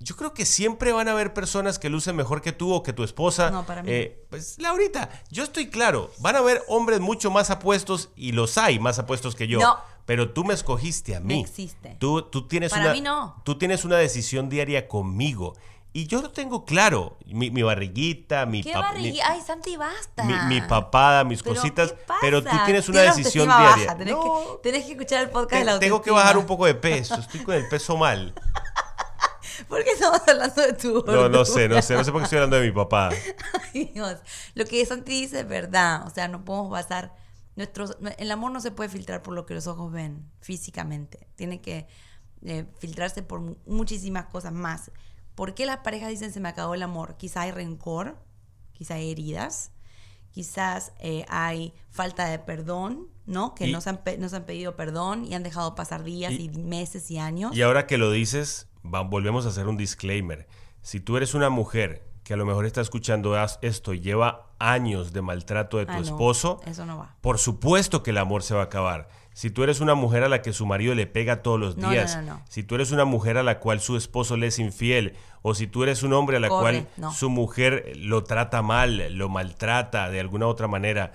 Yo 0.00 0.16
creo 0.16 0.34
que 0.34 0.44
siempre 0.44 0.92
van 0.92 1.08
a 1.08 1.12
haber 1.12 1.32
personas 1.32 1.78
que 1.78 1.88
lucen 1.88 2.14
mejor 2.16 2.42
que 2.42 2.52
tú 2.52 2.72
o 2.74 2.82
que 2.82 2.92
tu 2.92 3.04
esposa. 3.04 3.50
No, 3.50 3.64
para 3.64 3.82
mí 3.82 3.90
Eh, 3.90 4.26
pues, 4.28 4.58
Laurita, 4.58 5.08
yo 5.30 5.44
estoy 5.44 5.68
claro, 5.68 6.10
van 6.18 6.36
a 6.36 6.40
haber 6.40 6.62
hombres 6.68 7.00
mucho 7.00 7.30
más 7.30 7.50
apuestos 7.50 8.10
y 8.16 8.32
los 8.32 8.58
hay 8.58 8.78
más 8.78 8.98
apuestos 8.98 9.34
que 9.34 9.46
yo. 9.48 9.60
No. 9.60 9.76
Pero 10.10 10.32
tú 10.32 10.42
me 10.42 10.54
escogiste 10.54 11.14
a 11.14 11.20
mí. 11.20 11.36
No 11.42 11.46
existe. 11.46 11.94
Tú, 12.00 12.22
tú 12.22 12.48
tienes 12.48 12.72
Para 12.72 12.86
una, 12.86 12.92
mí 12.94 13.00
no. 13.00 13.40
Tú 13.44 13.56
tienes 13.58 13.84
una 13.84 13.94
decisión 13.96 14.48
diaria 14.48 14.88
conmigo. 14.88 15.54
Y 15.92 16.08
yo 16.08 16.20
lo 16.20 16.30
tengo 16.32 16.64
claro. 16.64 17.16
Mi, 17.26 17.52
mi 17.52 17.62
barriguita, 17.62 18.44
mi 18.44 18.60
¿Qué 18.64 18.74
barriga? 18.74 19.24
Ay, 19.28 19.40
Santi, 19.40 19.76
basta. 19.76 20.24
mi, 20.24 20.34
mi 20.48 20.60
papada, 20.62 21.22
mis 21.22 21.44
Pero, 21.44 21.54
cositas, 21.54 21.92
¿qué 21.92 21.98
pasa? 22.08 22.18
pero 22.22 22.42
tú 22.42 22.56
tienes 22.64 22.88
una 22.88 23.02
Tienes 23.02 23.16
decisión 23.18 23.46
diaria. 23.46 23.86
baja, 23.86 23.98
Tenés, 23.98 24.14
No, 24.14 24.22
que, 24.60 24.68
tenés 24.68 24.84
que 24.86 24.90
escuchar 24.92 25.22
el 25.22 25.30
podcast 25.30 25.50
te- 25.52 25.58
de 25.60 25.64
la 25.66 25.78
tengo 25.78 26.02
que 26.02 26.10
bajar 26.10 26.36
un 26.38 26.46
poco 26.46 26.66
de 26.66 26.74
peso, 26.74 27.14
estoy 27.14 27.44
con 27.44 27.54
el 27.54 27.68
peso 27.68 27.96
mal. 27.96 28.34
¿Por 29.68 29.84
qué 29.84 29.90
estamos 29.92 30.20
hablando 30.26 30.60
de 30.60 30.72
tu 30.72 31.04
No, 31.06 31.28
no 31.28 31.44
sé, 31.44 31.68
no 31.68 31.80
sé, 31.82 31.94
no 31.94 32.02
sé 32.02 32.10
por 32.10 32.20
qué 32.20 32.24
estoy 32.24 32.38
hablando 32.38 32.56
de 32.56 32.66
mi 32.66 32.72
papá. 32.72 33.10
Ay, 33.74 33.92
Dios. 33.94 34.16
Lo 34.54 34.64
que 34.64 34.84
Santi 34.86 35.12
dice 35.22 35.38
es 35.40 35.48
verdad. 35.48 36.04
O 36.06 36.10
sea, 36.10 36.26
no 36.26 36.44
podemos 36.44 36.70
basar. 36.70 37.12
Nuestros, 37.60 37.98
el 38.16 38.30
amor 38.30 38.52
no 38.52 38.60
se 38.60 38.70
puede 38.70 38.88
filtrar 38.88 39.22
por 39.22 39.34
lo 39.34 39.44
que 39.44 39.52
los 39.52 39.66
ojos 39.66 39.92
ven 39.92 40.30
físicamente. 40.40 41.28
Tiene 41.36 41.60
que 41.60 41.86
eh, 42.42 42.64
filtrarse 42.78 43.22
por 43.22 43.40
mu- 43.40 43.56
muchísimas 43.66 44.24
cosas 44.26 44.52
más. 44.54 44.90
¿Por 45.34 45.52
qué 45.54 45.66
las 45.66 45.78
parejas 45.78 46.08
dicen 46.08 46.32
se 46.32 46.40
me 46.40 46.48
acabó 46.48 46.74
el 46.74 46.82
amor? 46.82 47.16
Quizá 47.18 47.42
hay 47.42 47.50
rencor, 47.52 48.16
quizá 48.72 48.94
hay 48.94 49.10
heridas, 49.10 49.72
quizás 50.30 50.92
eh, 51.00 51.24
hay 51.28 51.74
falta 51.90 52.26
de 52.26 52.38
perdón, 52.38 53.08
¿no? 53.26 53.54
Que 53.54 53.66
Y- 53.68 53.72
no, 53.72 53.80
se 53.82 53.90
han, 53.90 54.02
pe- 54.04 54.16
no 54.16 54.28
se 54.30 54.36
han 54.36 54.44
pedido 54.44 54.74
perdón 54.76 55.24
y 55.26 55.34
han 55.34 55.42
dejado 55.42 55.74
pasar 55.74 56.02
días 56.02 56.32
y, 56.32 56.44
Y- 56.46 56.48
meses 56.58 57.10
y 57.10 57.18
años. 57.18 57.54
Y 57.54 57.62
ahora 57.62 57.86
que 57.86 57.98
lo 57.98 58.10
dices, 58.10 58.68
va- 58.82 59.02
volvemos 59.02 59.44
a 59.44 59.50
hacer 59.50 59.68
un 59.68 59.76
disclaimer. 59.76 60.48
Si 60.82 60.98
tú 61.00 61.16
eres 61.18 61.34
una 61.34 61.50
mujer 61.50 62.08
que 62.30 62.34
a 62.34 62.36
lo 62.36 62.46
mejor 62.46 62.64
está 62.64 62.80
escuchando 62.80 63.36
esto 63.60 63.92
y 63.92 63.98
lleva 63.98 64.52
años 64.60 65.12
de 65.12 65.20
maltrato 65.20 65.78
de 65.78 65.86
tu 65.86 65.90
Ah, 65.90 65.96
no, 65.96 66.02
esposo, 66.02 66.60
Eso 66.64 66.86
no 66.86 66.96
va. 66.96 67.16
por 67.22 67.38
supuesto 67.40 68.04
que 68.04 68.10
el 68.10 68.18
amor 68.18 68.44
se 68.44 68.54
va 68.54 68.60
a 68.60 68.64
acabar. 68.66 69.08
Si 69.32 69.50
tú 69.50 69.64
eres 69.64 69.80
una 69.80 69.96
mujer 69.96 70.22
a 70.22 70.28
la 70.28 70.40
que 70.40 70.52
su 70.52 70.64
marido 70.64 70.94
le 70.94 71.08
pega 71.08 71.42
todos 71.42 71.58
los 71.58 71.74
días, 71.74 72.14
no, 72.18 72.22
no. 72.36 72.42
si 72.48 72.62
tú 72.62 72.76
eres 72.76 72.92
una 72.92 73.04
mujer 73.04 73.36
a 73.36 73.42
la 73.42 73.58
cual 73.58 73.80
su 73.80 73.96
esposo 73.96 74.36
le 74.36 74.46
es 74.46 74.60
infiel, 74.60 75.14
o 75.42 75.56
si 75.56 75.66
tú 75.66 75.82
eres 75.82 76.04
un 76.04 76.12
hombre 76.12 76.36
a 76.36 76.40
la 76.40 76.46
Corre, 76.50 76.86
cual 77.00 77.12
su 77.12 77.30
mujer 77.30 77.94
lo 77.96 78.22
trata 78.22 78.62
mal, 78.62 79.12
lo 79.18 79.28
maltrata 79.28 80.08
de 80.08 80.20
alguna 80.20 80.46
otra 80.46 80.68
manera, 80.68 81.10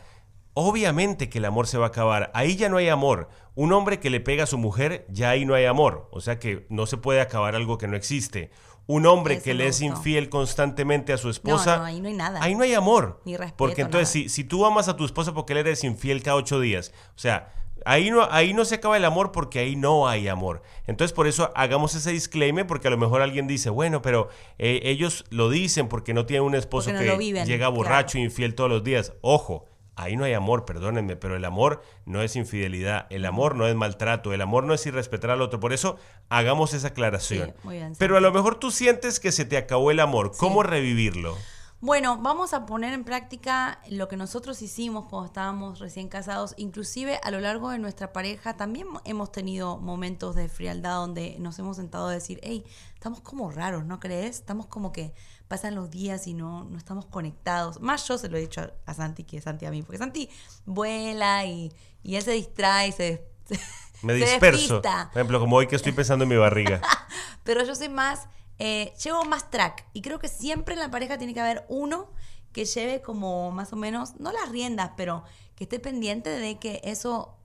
obviamente 0.53 1.29
que 1.29 1.37
el 1.37 1.45
amor 1.45 1.67
se 1.67 1.77
va 1.77 1.85
a 1.85 1.87
acabar. 1.87 2.29
Ahí 2.33 2.57
ya 2.57 2.67
no 2.67 2.75
hay 2.75 2.89
amor. 2.89 3.29
Un 3.55 3.71
hombre 3.71 4.01
que 4.01 4.09
le 4.09 4.19
pega 4.19 4.43
a 4.43 4.47
su 4.47 4.57
mujer, 4.57 5.05
ya 5.09 5.29
ahí 5.29 5.45
no 5.45 5.53
hay 5.53 5.63
amor. 5.63 6.09
O 6.11 6.19
sea 6.19 6.39
que 6.39 6.65
no 6.69 6.85
se 6.87 6.97
puede 6.97 7.21
acabar 7.21 7.55
algo 7.55 7.77
que 7.77 7.87
no 7.87 7.95
existe. 7.95 8.51
Un 8.87 9.05
hombre 9.07 9.41
que 9.41 9.53
le 9.53 9.67
es 9.67 9.81
infiel 9.81 10.29
constantemente 10.29 11.11
a 11.11 11.17
su 11.17 11.29
esposa, 11.29 11.77
no, 11.77 11.85
ahí 11.85 12.01
no 12.01 12.07
hay 12.07 12.13
nada. 12.13 12.39
Ahí 12.41 12.55
no 12.55 12.63
hay 12.63 12.73
amor. 12.73 13.21
Ni 13.25 13.35
respeto, 13.35 13.57
Porque 13.57 13.81
entonces, 13.81 14.09
si, 14.09 14.29
si 14.29 14.43
tú 14.43 14.65
amas 14.65 14.87
a 14.87 14.95
tu 14.95 15.05
esposa 15.05 15.33
porque 15.33 15.53
él 15.53 15.59
eres 15.59 15.83
infiel 15.83 16.21
cada 16.21 16.37
ocho 16.37 16.59
días, 16.59 16.93
o 17.15 17.19
sea, 17.19 17.51
ahí 17.85 18.09
no, 18.09 18.27
ahí 18.29 18.53
no 18.53 18.65
se 18.65 18.75
acaba 18.75 18.97
el 18.97 19.05
amor 19.05 19.31
porque 19.31 19.59
ahí 19.59 19.75
no 19.75 20.07
hay 20.07 20.27
amor. 20.27 20.61
Entonces, 20.87 21.13
por 21.13 21.27
eso 21.27 21.51
hagamos 21.55 21.95
ese 21.95 22.11
disclaimer, 22.11 22.67
porque 22.67 22.87
a 22.87 22.91
lo 22.91 22.97
mejor 22.97 23.21
alguien 23.21 23.47
dice, 23.47 23.69
bueno, 23.69 24.01
pero 24.01 24.29
eh, 24.57 24.81
ellos 24.83 25.23
lo 25.29 25.49
dicen 25.49 25.87
porque 25.87 26.13
no 26.13 26.25
tienen 26.25 26.45
un 26.45 26.55
esposo 26.55 26.91
no 26.91 26.99
que 26.99 27.17
viven, 27.17 27.45
llega 27.45 27.69
borracho, 27.69 28.13
claro. 28.13 28.25
infiel 28.25 28.55
todos 28.55 28.69
los 28.69 28.83
días. 28.83 29.13
Ojo. 29.21 29.67
Ahí 29.95 30.17
no 30.17 30.25
hay 30.25 30.33
amor, 30.33 30.65
perdónenme, 30.65 31.15
pero 31.15 31.35
el 31.35 31.45
amor 31.45 31.81
no 32.05 32.21
es 32.21 32.35
infidelidad, 32.35 33.07
el 33.09 33.25
amor 33.25 33.55
no 33.55 33.67
es 33.67 33.75
maltrato, 33.75 34.33
el 34.33 34.41
amor 34.41 34.65
no 34.65 34.73
es 34.73 34.85
irrespetar 34.85 35.31
al 35.31 35.41
otro. 35.41 35.59
Por 35.59 35.71
eso 35.71 35.97
hagamos 36.29 36.73
esa 36.73 36.89
aclaración. 36.89 37.47
Sí, 37.47 37.53
muy 37.63 37.75
bien, 37.77 37.93
pero 37.97 38.17
a 38.17 38.19
lo 38.19 38.31
mejor 38.33 38.55
tú 38.55 38.71
sientes 38.71 39.19
que 39.19 39.31
se 39.31 39.45
te 39.45 39.57
acabó 39.57 39.91
el 39.91 40.01
amor. 40.01 40.33
¿Cómo 40.37 40.63
revivirlo? 40.63 41.37
Bueno, 41.85 42.17
vamos 42.17 42.53
a 42.53 42.65
poner 42.65 42.95
en 42.95 43.03
práctica 43.03 43.79
lo 43.91 44.07
que 44.07 44.17
nosotros 44.17 44.59
hicimos 44.63 45.05
cuando 45.07 45.27
estábamos 45.27 45.77
recién 45.77 46.09
casados. 46.09 46.55
Inclusive 46.57 47.19
a 47.23 47.29
lo 47.29 47.39
largo 47.39 47.69
de 47.69 47.77
nuestra 47.77 48.11
pareja 48.11 48.57
también 48.57 48.87
hemos 49.03 49.31
tenido 49.31 49.77
momentos 49.77 50.33
de 50.33 50.49
frialdad 50.49 50.95
donde 50.95 51.35
nos 51.37 51.59
hemos 51.59 51.77
sentado 51.77 52.07
a 52.07 52.11
decir, 52.11 52.39
hey, 52.41 52.65
estamos 52.95 53.21
como 53.21 53.51
raros, 53.51 53.85
¿no 53.85 53.99
crees? 53.99 54.37
Estamos 54.37 54.65
como 54.65 54.91
que 54.91 55.13
pasan 55.47 55.75
los 55.75 55.91
días 55.91 56.25
y 56.25 56.33
no, 56.33 56.63
no 56.63 56.75
estamos 56.79 57.05
conectados. 57.05 57.79
Más 57.79 58.07
yo 58.07 58.17
se 58.17 58.29
lo 58.29 58.37
he 58.37 58.41
dicho 58.41 58.61
a, 58.61 58.71
a 58.87 58.95
Santi 58.95 59.23
que 59.23 59.39
Santi 59.39 59.67
a 59.67 59.69
mí, 59.69 59.83
porque 59.83 59.99
Santi 59.99 60.27
vuela 60.65 61.45
y, 61.45 61.71
y 62.01 62.15
él 62.15 62.23
se 62.23 62.31
distrae, 62.31 62.93
se, 62.93 63.27
Me 64.01 64.13
se 64.13 64.25
disperso. 64.25 64.81
despista. 64.81 65.09
Por 65.13 65.21
ejemplo, 65.21 65.39
como 65.39 65.57
hoy 65.57 65.67
que 65.67 65.75
estoy 65.75 65.91
pensando 65.91 66.23
en 66.23 66.29
mi 66.29 66.35
barriga. 66.35 66.81
Pero 67.43 67.63
yo 67.63 67.75
soy 67.75 67.89
más, 67.89 68.27
eh, 68.59 68.93
llevo 69.03 69.25
más 69.25 69.49
track. 69.51 69.85
Y 69.93 70.01
creo 70.01 70.19
que 70.19 70.27
siempre 70.27 70.73
en 70.73 70.79
la 70.79 70.91
pareja 70.91 71.17
tiene 71.17 71.33
que 71.33 71.41
haber 71.41 71.65
uno 71.67 72.11
que 72.51 72.65
lleve 72.65 73.01
como 73.01 73.51
más 73.51 73.73
o 73.73 73.75
menos, 73.75 74.17
no 74.19 74.31
las 74.31 74.49
riendas, 74.49 74.91
pero 74.95 75.23
que 75.55 75.65
esté 75.65 75.79
pendiente 75.79 76.29
de 76.29 76.57
que 76.57 76.79
eso, 76.85 77.37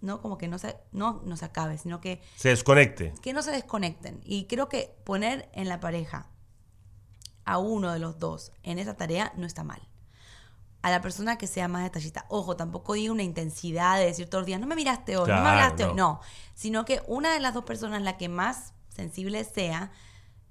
no 0.00 0.20
como 0.20 0.38
que 0.38 0.46
no 0.46 0.58
se, 0.58 0.76
no, 0.92 1.22
no 1.24 1.36
se 1.36 1.44
acabe, 1.44 1.76
sino 1.76 2.00
que, 2.00 2.22
Se 2.36 2.50
desconecte. 2.50 3.12
que 3.20 3.32
no 3.32 3.42
se 3.42 3.50
desconecten. 3.50 4.20
Y 4.24 4.44
creo 4.44 4.68
que 4.68 4.94
poner 5.04 5.48
en 5.54 5.68
la 5.68 5.80
pareja 5.80 6.28
a 7.44 7.58
uno 7.58 7.92
de 7.92 7.98
los 7.98 8.18
dos 8.18 8.52
en 8.62 8.78
esa 8.78 8.96
tarea 8.96 9.32
no 9.36 9.46
está 9.46 9.64
mal. 9.64 9.88
A 10.82 10.90
la 10.90 11.00
persona 11.00 11.36
que 11.36 11.46
sea 11.46 11.66
más 11.66 11.82
detallista. 11.82 12.26
Ojo, 12.28 12.56
tampoco 12.56 12.92
digo 12.92 13.12
una 13.12 13.22
intensidad 13.22 13.98
de 13.98 14.04
decir 14.04 14.28
todos 14.28 14.42
los 14.42 14.46
días, 14.46 14.60
no 14.60 14.66
me 14.66 14.76
miraste 14.76 15.16
hoy, 15.16 15.30
no 15.30 15.40
me 15.40 15.48
hablaste 15.48 15.82
no. 15.84 15.90
hoy. 15.90 15.96
No, 15.96 16.20
sino 16.54 16.84
que 16.84 17.02
una 17.06 17.32
de 17.32 17.40
las 17.40 17.54
dos 17.54 17.64
personas, 17.64 18.02
la 18.02 18.18
que 18.18 18.28
más 18.28 18.72
sensible 18.88 19.42
sea, 19.44 19.90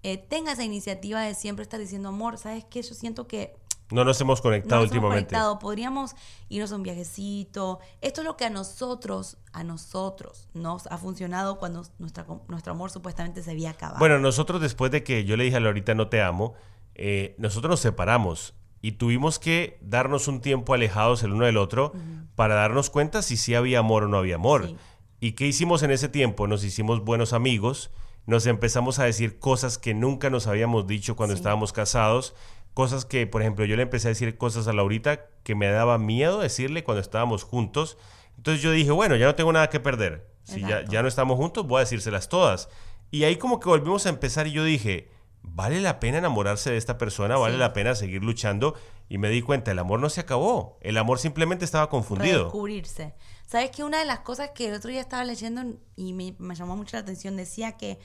eh, 0.04 0.18
tenga 0.18 0.52
esa 0.52 0.64
iniciativa 0.64 1.22
de 1.22 1.34
siempre 1.34 1.64
estar 1.64 1.80
diciendo, 1.80 2.10
amor, 2.10 2.38
¿sabes 2.38 2.66
qué? 2.66 2.82
Yo 2.82 2.94
siento 2.94 3.28
que 3.28 3.56
No 3.92 4.04
nos 4.06 4.20
hemos 4.22 4.40
no 4.40 4.44
conectado 4.44 4.82
hemos 4.82 4.92
últimamente. 4.92 5.26
conectado, 5.28 5.60
podríamos 5.60 6.16
irnos 6.50 6.72
a 6.72 6.76
un 6.76 6.84
viajecito. 6.84 7.80
Esto 8.02 8.22
es 8.22 8.26
lo 8.28 8.36
que 8.38 8.46
a 8.46 8.50
nosotros, 8.50 9.38
a 9.54 9.64
nosotros, 9.64 10.48
nos 10.54 10.88
ha 10.88 10.98
funcionado 10.98 11.58
cuando 11.60 11.84
nuestra, 12.00 12.26
nuestro 12.48 12.74
amor 12.74 12.92
supuestamente 12.92 13.42
se 13.44 13.52
había 13.52 13.72
acabado. 13.72 14.00
Bueno, 14.00 14.20
nosotros 14.20 14.62
después 14.62 14.92
de 14.92 15.04
que 15.04 15.26
yo 15.26 15.38
le 15.38 15.44
dije 15.46 15.58
a 15.58 15.60
Lorita 15.60 15.94
no 15.96 16.08
te 16.10 16.22
amo, 16.22 16.54
eh, 16.96 17.36
nosotros 17.38 17.70
nos 17.72 17.80
separamos 17.80 18.54
y 18.82 18.94
tuvimos 18.94 19.40
que 19.40 19.78
darnos 19.82 20.28
un 20.28 20.42
tiempo 20.42 20.74
alejados 20.74 21.24
el 21.24 21.32
uno 21.32 21.46
del 21.46 21.58
otro 21.58 21.94
para 22.36 22.56
darnos 22.56 22.90
cuenta 22.90 23.22
si 23.22 23.38
sí 23.38 23.56
había 23.56 23.80
amor 23.80 24.04
o 24.04 24.08
no 24.10 24.18
había 24.18 24.36
amor. 24.36 24.68
Sí. 24.68 24.76
¿Y 25.22 25.32
qué 25.34 25.48
hicimos 25.48 25.84
en 25.84 25.92
ese 25.92 26.10
tiempo? 26.10 26.48
Nos 26.48 26.66
hicimos 26.66 27.04
buenos 27.06 27.32
amigos, 27.32 27.92
nos 28.26 28.46
empezamos 28.46 29.00
a 29.00 29.04
decir 29.06 29.40
cosas 29.40 29.78
que 29.78 29.94
nunca 29.94 30.30
nos 30.30 30.48
habíamos 30.48 30.88
dicho 30.88 31.16
cuando 31.16 31.36
Sí. 31.36 31.40
estábamos 31.40 31.74
casados, 31.74 32.34
cosas 32.74 33.06
que, 33.06 33.28
por 33.28 33.42
ejemplo, 33.42 33.66
yo 33.66 33.76
le 33.76 33.84
empecé 33.84 34.08
a 34.08 34.10
decir 34.10 34.38
cosas 34.38 34.68
a 34.68 34.74
Laurita 34.74 35.26
que 35.44 35.56
me 35.56 35.68
daba 35.68 35.98
miedo 35.98 36.40
decirle 36.40 36.84
cuando 36.84 37.02
estábamos 37.02 37.44
juntos. 37.44 37.98
Entonces 38.38 38.64
yo 38.64 38.72
dije, 38.72 38.92
bueno, 38.92 39.16
ya 39.16 39.26
no 39.26 39.36
tengo 39.36 39.54
nada 39.54 39.70
que 39.70 39.80
perder. 39.80 40.28
Si 40.44 40.62
ya, 40.62 40.84
ya 40.86 41.02
no 41.02 41.08
estamos 41.08 41.38
juntos, 41.38 41.66
voy 41.68 41.78
a 41.78 41.80
decírselas 41.82 42.30
todas. 42.30 42.70
Y 43.12 43.24
ahí 43.26 43.36
como 43.38 43.60
que 43.60 43.70
volvimos 43.70 44.06
a 44.06 44.10
empezar 44.10 44.48
y 44.48 44.52
yo 44.52 44.64
dije, 44.64 45.10
vale 45.44 45.82
la 45.82 46.00
pena 46.00 46.18
enamorarse 46.18 46.72
de 46.72 46.78
esta 46.78 46.98
persona, 46.98 47.38
vale 47.38 47.56
Sí. 47.56 47.60
la 47.60 47.74
pena 47.74 47.96
seguir 47.96 48.24
luchando. 48.24 48.76
Y 49.10 49.18
me 49.20 49.30
di 49.30 49.42
cuenta, 49.42 49.72
el 49.72 49.80
amor 49.80 50.00
no 50.00 50.10
se 50.10 50.22
acabó, 50.22 50.78
el 50.82 50.98
amor 50.98 51.20
simplemente 51.20 51.66
estaba 51.66 51.90
confundido. 51.90 52.40
Redescubrirse. 52.40 53.14
¿Sabes 53.46 53.70
que 53.70 53.84
Una 53.84 54.00
de 54.00 54.06
las 54.06 54.20
cosas 54.20 54.52
que 54.56 54.70
el 54.70 54.74
otro 54.74 54.90
día 54.90 55.02
estaba 55.02 55.24
leyendo 55.24 55.62
y 55.96 56.14
me, 56.14 56.36
me 56.40 56.56
llamó 56.56 56.76
mucho 56.76 56.96
la 56.98 57.02
atención 57.02 57.36
decía 57.36 57.74
que 57.74 58.00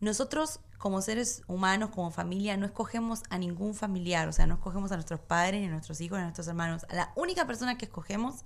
nosotros 0.00 0.60
como 0.78 1.02
seres 1.02 1.42
humanos, 1.48 1.90
como 1.90 2.10
familia, 2.10 2.56
no 2.56 2.64
escogemos 2.64 3.22
a 3.30 3.38
ningún 3.38 3.74
familiar, 3.74 4.28
o 4.28 4.32
sea, 4.32 4.46
no 4.46 4.54
escogemos 4.54 4.90
a 4.92 4.94
nuestros 4.94 5.18
padres, 5.20 5.60
ni 5.60 5.66
a 5.66 5.70
nuestros 5.70 6.00
hijos, 6.00 6.16
ni 6.18 6.22
a 6.22 6.24
nuestros 6.26 6.46
hermanos. 6.48 6.86
La 6.90 7.12
única 7.16 7.46
persona 7.46 7.76
que 7.76 7.84
escogemos 7.84 8.44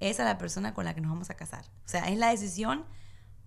es 0.00 0.20
a 0.20 0.24
la 0.24 0.38
persona 0.38 0.72
con 0.72 0.84
la 0.84 0.94
que 0.94 1.00
nos 1.00 1.10
vamos 1.10 1.30
a 1.30 1.34
casar. 1.34 1.64
O 1.84 1.88
sea, 1.88 2.08
es 2.08 2.16
la 2.18 2.30
decisión 2.30 2.84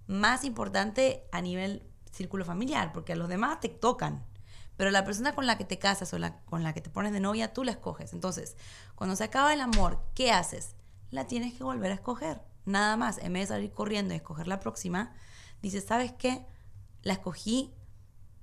más 0.07 0.43
importante 0.43 1.23
a 1.31 1.41
nivel 1.41 1.83
círculo 2.17 2.43
familiar, 2.43 2.91
porque 2.91 3.13
a 3.13 3.15
los 3.15 3.29
demás 3.29 3.59
te 3.59 3.69
tocan. 3.69 4.25
Pero 4.75 4.91
la 4.91 5.05
persona 5.05 5.33
con 5.33 5.47
la 5.47 5.57
que 5.57 5.65
te 5.65 5.79
casas 5.79 6.13
o 6.13 6.19
la, 6.19 6.39
con 6.41 6.63
la 6.63 6.73
que 6.73 6.81
te 6.81 6.89
pones 6.89 7.11
de 7.11 7.19
novia, 7.19 7.53
tú 7.53 7.63
la 7.63 7.71
escoges. 7.71 8.13
Entonces, 8.13 8.55
cuando 8.95 9.15
se 9.15 9.23
acaba 9.23 9.53
el 9.53 9.61
amor, 9.61 10.03
¿qué 10.13 10.31
haces? 10.31 10.75
La 11.09 11.25
tienes 11.25 11.53
que 11.53 11.63
volver 11.63 11.91
a 11.91 11.95
escoger. 11.95 12.41
Nada 12.65 12.95
más. 12.97 13.17
En 13.17 13.33
vez 13.33 13.49
de 13.49 13.55
salir 13.55 13.71
corriendo 13.71 14.13
y 14.13 14.17
escoger 14.17 14.47
la 14.47 14.59
próxima, 14.59 15.13
dices, 15.61 15.85
¿sabes 15.85 16.11
qué? 16.11 16.45
La 17.01 17.13
escogí, 17.13 17.73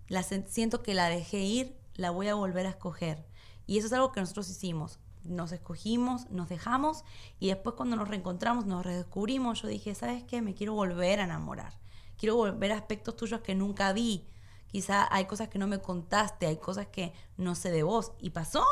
la 0.08 0.22
siento 0.22 0.82
que 0.82 0.94
la 0.94 1.08
dejé 1.08 1.40
ir, 1.40 1.76
la 1.94 2.10
voy 2.10 2.28
a 2.28 2.34
volver 2.34 2.66
a 2.66 2.70
escoger. 2.70 3.26
Y 3.66 3.78
eso 3.78 3.86
es 3.86 3.92
algo 3.92 4.12
que 4.12 4.20
nosotros 4.20 4.48
hicimos. 4.50 4.98
Nos 5.22 5.52
escogimos, 5.52 6.28
nos 6.30 6.48
dejamos 6.48 7.04
y 7.38 7.48
después 7.48 7.76
cuando 7.76 7.96
nos 7.96 8.08
reencontramos, 8.08 8.66
nos 8.66 8.84
redescubrimos, 8.84 9.62
yo 9.62 9.68
dije, 9.68 9.94
¿sabes 9.94 10.22
qué? 10.24 10.42
Me 10.42 10.54
quiero 10.54 10.74
volver 10.74 11.20
a 11.20 11.24
enamorar. 11.24 11.72
Quiero 12.18 12.36
volver 12.36 12.72
a 12.72 12.76
aspectos 12.76 13.16
tuyos 13.16 13.40
que 13.40 13.54
nunca 13.54 13.92
vi. 13.92 14.26
Quizá 14.66 15.06
hay 15.14 15.26
cosas 15.26 15.48
que 15.48 15.58
no 15.58 15.66
me 15.66 15.78
contaste, 15.78 16.46
hay 16.46 16.56
cosas 16.56 16.88
que 16.88 17.12
no 17.36 17.54
sé 17.54 17.70
de 17.70 17.82
vos. 17.82 18.12
Y 18.20 18.30
pasó. 18.30 18.64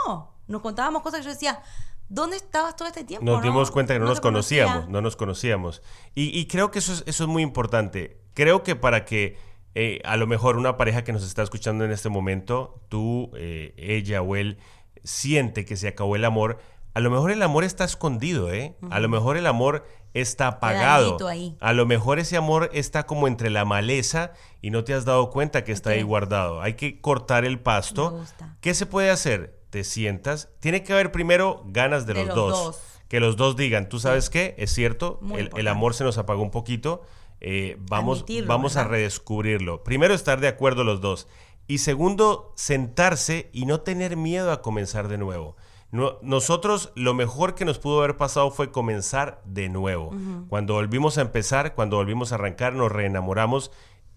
Nos 0.49 0.63
contábamos 0.63 1.03
cosas 1.03 1.21
que 1.21 1.27
yo 1.27 1.31
decía, 1.31 1.63
¿dónde 2.09 2.37
estabas 2.37 2.77
todo 2.77 2.89
este 2.89 3.05
tiempo? 3.05 3.25
Nos 3.25 3.39
no? 3.39 3.43
dimos 3.43 3.71
cuenta 3.71 3.95
que 3.95 4.01
no, 4.01 4.07
nos 4.07 4.21
conocía. 4.21 4.65
conocíamos, 4.65 4.91
no 4.91 5.01
nos 5.01 5.17
conocíamos. 5.17 5.83
Y, 6.15 6.39
y 6.39 6.47
creo 6.47 6.71
que 6.71 6.81
eso 6.81 6.93
es, 6.93 7.05
eso 7.07 7.25
es 7.25 7.29
muy 7.29 7.43
importante. 7.43 8.21
Creo 8.35 8.63
que 8.63 8.75
para 8.75 9.05
que 9.05 9.39
eh, 9.75 10.01
a 10.05 10.17
lo 10.17 10.27
mejor 10.27 10.57
una 10.57 10.77
pareja 10.77 11.03
que 11.03 11.13
nos 11.13 11.25
está 11.25 11.43
escuchando 11.43 11.85
en 11.85 11.93
este 11.93 12.09
momento, 12.09 12.83
tú, 12.89 13.31
eh, 13.35 13.75
ella 13.77 14.21
o 14.23 14.37
él, 14.37 14.59
siente 15.03 15.65
que 15.65 15.77
se 15.77 15.89
acabó 15.89 16.17
el 16.17 16.25
amor, 16.25 16.59
a 16.95 17.01
lo 17.01 17.11
mejor 17.11 17.31
el 17.31 17.43
amor 17.43 17.65
está 17.65 17.85
escondido, 17.85 18.53
¿eh? 18.53 18.77
A 18.91 19.01
lo 19.01 19.09
mejor 19.09 19.37
el 19.37 19.47
amor 19.47 19.87
está 20.13 20.49
apagado. 20.49 21.17
A 21.61 21.73
lo 21.73 21.87
mejor 21.87 22.19
ese 22.19 22.37
amor 22.37 22.69
está 22.75 23.07
como 23.07 23.29
entre 23.29 23.49
la 23.49 23.65
maleza 23.65 24.33
y 24.61 24.71
no 24.71 24.85
te 24.85 24.93
has 24.93 25.05
dado 25.05 25.31
cuenta 25.31 25.65
que 25.65 25.73
está 25.73 25.91
ahí 25.91 26.03
guardado. 26.03 26.61
Hay 26.61 26.75
que 26.75 27.01
cortar 27.01 27.45
el 27.45 27.61
pasto. 27.61 28.11
Me 28.11 28.19
gusta. 28.19 28.57
¿Qué 28.61 28.75
se 28.75 28.85
puede 28.85 29.11
hacer? 29.11 29.59
Te 29.71 29.85
sientas. 29.85 30.51
Tiene 30.61 30.83
que 30.83 30.93
haber 30.93 31.13
primero 31.13 31.63
ganas 31.67 32.07
de, 32.07 32.13
De 32.13 32.27
los, 32.27 32.29
los 32.29 32.37
dos. 32.37 32.65
dos. 32.65 32.81
Que 33.09 33.21
los 33.21 33.37
dos 33.37 33.57
digan, 33.57 33.89
¿tú 33.89 33.99
sabes 33.99 34.31
qué? 34.31 34.55
Es 34.59 34.73
cierto, 34.73 35.21
el, 35.57 35.69
amor 35.69 35.95
se 35.95 36.05
nos 36.05 36.19
apagó 36.19 36.43
un 36.43 36.51
poquito. 36.51 37.03
eh, 37.41 37.77
vamos 37.79 38.19
Admitirlo, 38.19 38.49
vamos 38.49 38.77
a 38.77 38.85
redescubrirlo. 38.85 39.83
Primero, 39.83 40.15
estar 40.15 40.41
de 40.41 40.49
acuerdo 40.49 40.85
los 40.85 41.01
dos. 41.01 41.27
Y 41.67 41.79
segundo, 41.79 42.53
sentarse 42.57 43.51
y 43.53 43.67
no 43.67 43.81
tener 43.81 44.17
miedo 44.17 44.53
a 44.53 44.63
comenzar 44.63 45.09
de 45.09 45.19
nuevo. 45.19 45.57
No- 45.93 46.19
nosotros 46.23 46.91
lo 46.97 47.15
mejor 47.15 47.55
que 47.55 47.65
nos 47.65 47.79
pudo 47.79 47.99
haber 48.03 48.17
pasado 48.17 48.51
fue 48.51 48.73
comenzar 48.73 49.41
de 49.45 49.69
nuevo. 49.69 50.11
Cuando 50.49 50.75
volvimos 50.75 51.19
a 51.19 51.21
empezar, 51.21 51.75
cuando 51.75 51.97
volvimos 51.99 52.33
a 52.33 52.37
arrancar, 52.37 52.73
nos 52.73 52.91
reenamoramos 52.91 53.71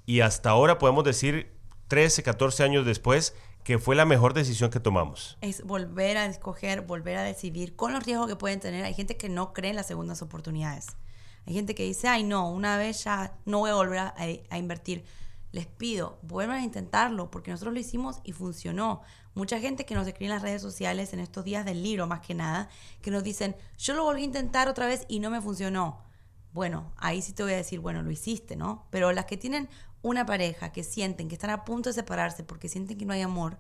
y 0.06 0.22
hasta 0.22 0.50
ahora 0.50 0.78
podemos 0.80 1.04
decir, 1.04 1.52
13, 1.90 2.24
14 2.24 2.64
años 2.64 2.86
después, 2.86 3.36
que 3.64 3.78
fue 3.78 3.96
la 3.96 4.06
mejor 4.06 4.34
decisión 4.34 4.70
que 4.70 4.80
tomamos. 4.80 5.38
es 5.42 5.64
volver 5.64 6.18
a 6.18 6.26
escoger, 6.28 6.82
volver 6.82 7.18
a 7.18 7.24
decidir 7.24 7.76
con 7.76 7.94
los 7.94 8.04
riesgos 8.04 8.28
que 8.28 8.36
pueden 8.36 8.60
tener. 8.60 8.86
Hay 8.86 8.94
gente 8.94 9.18
que 9.18 9.28
no 9.30 9.54
cree 9.54 9.72
en 9.72 9.76
las 9.76 9.88
segundas 9.88 10.22
oportunidades. 10.22 10.88
Hay 11.48 11.54
gente 11.54 11.76
que 11.76 11.84
dice, 11.84 12.08
ay 12.08 12.24
no, 12.24 12.50
una 12.50 12.78
vez 12.78 13.04
ya 13.04 13.36
no 13.46 13.60
voy 13.60 13.70
a 13.72 13.76
volver 13.76 14.00
a, 14.00 14.16
a 14.50 14.58
invertir. 14.58 15.04
Les 15.52 15.66
pido, 15.68 16.18
vuelvan 16.22 16.58
a 16.58 16.64
intentarlo, 16.64 17.30
porque 17.32 17.52
nosotros 17.52 17.74
lo 17.74 17.80
hicimos 17.80 18.20
y 18.24 18.32
funcionó. 18.34 19.02
Mucha 19.36 19.60
gente 19.60 19.86
que 19.86 19.96
nos 19.96 20.08
escribe 20.08 20.32
en 20.32 20.36
las 20.36 20.42
redes 20.42 20.62
sociales 20.62 21.12
en 21.14 21.20
estos 21.20 21.44
días 21.44 21.66
del 21.66 21.84
libro, 21.84 22.08
más 22.08 22.22
que 22.22 22.34
nada, 22.34 22.70
que 23.02 23.12
nos 23.12 23.22
dicen, 23.22 23.56
yo 23.78 23.94
lo 23.94 24.04
volví 24.06 24.22
a 24.22 24.26
intentar 24.26 24.70
otra 24.70 24.88
vez 24.88 25.06
y 25.10 25.20
no 25.20 25.30
me 25.30 25.42
funcionó. 25.42 26.02
Bueno, 26.54 26.94
ahí 26.96 27.22
sí 27.22 27.34
te 27.34 27.44
voy 27.44 27.52
a 27.52 27.58
decir, 27.58 27.82
bueno, 27.82 28.02
lo 28.02 28.12
hiciste, 28.12 28.56
¿no? 28.56 28.88
Pero 28.92 29.12
las 29.12 29.26
que 29.26 29.36
tienen 29.36 29.68
una 30.02 30.26
pareja, 30.26 30.72
que 30.72 30.86
sienten 30.86 31.28
que 31.28 31.36
están 31.36 31.50
a 31.50 31.66
punto 31.66 31.90
de 31.90 31.94
separarse 31.94 32.46
porque 32.46 32.70
sienten 32.70 32.98
que 32.98 33.06
no 33.06 33.12
hay 33.12 33.22
amor, 33.24 33.58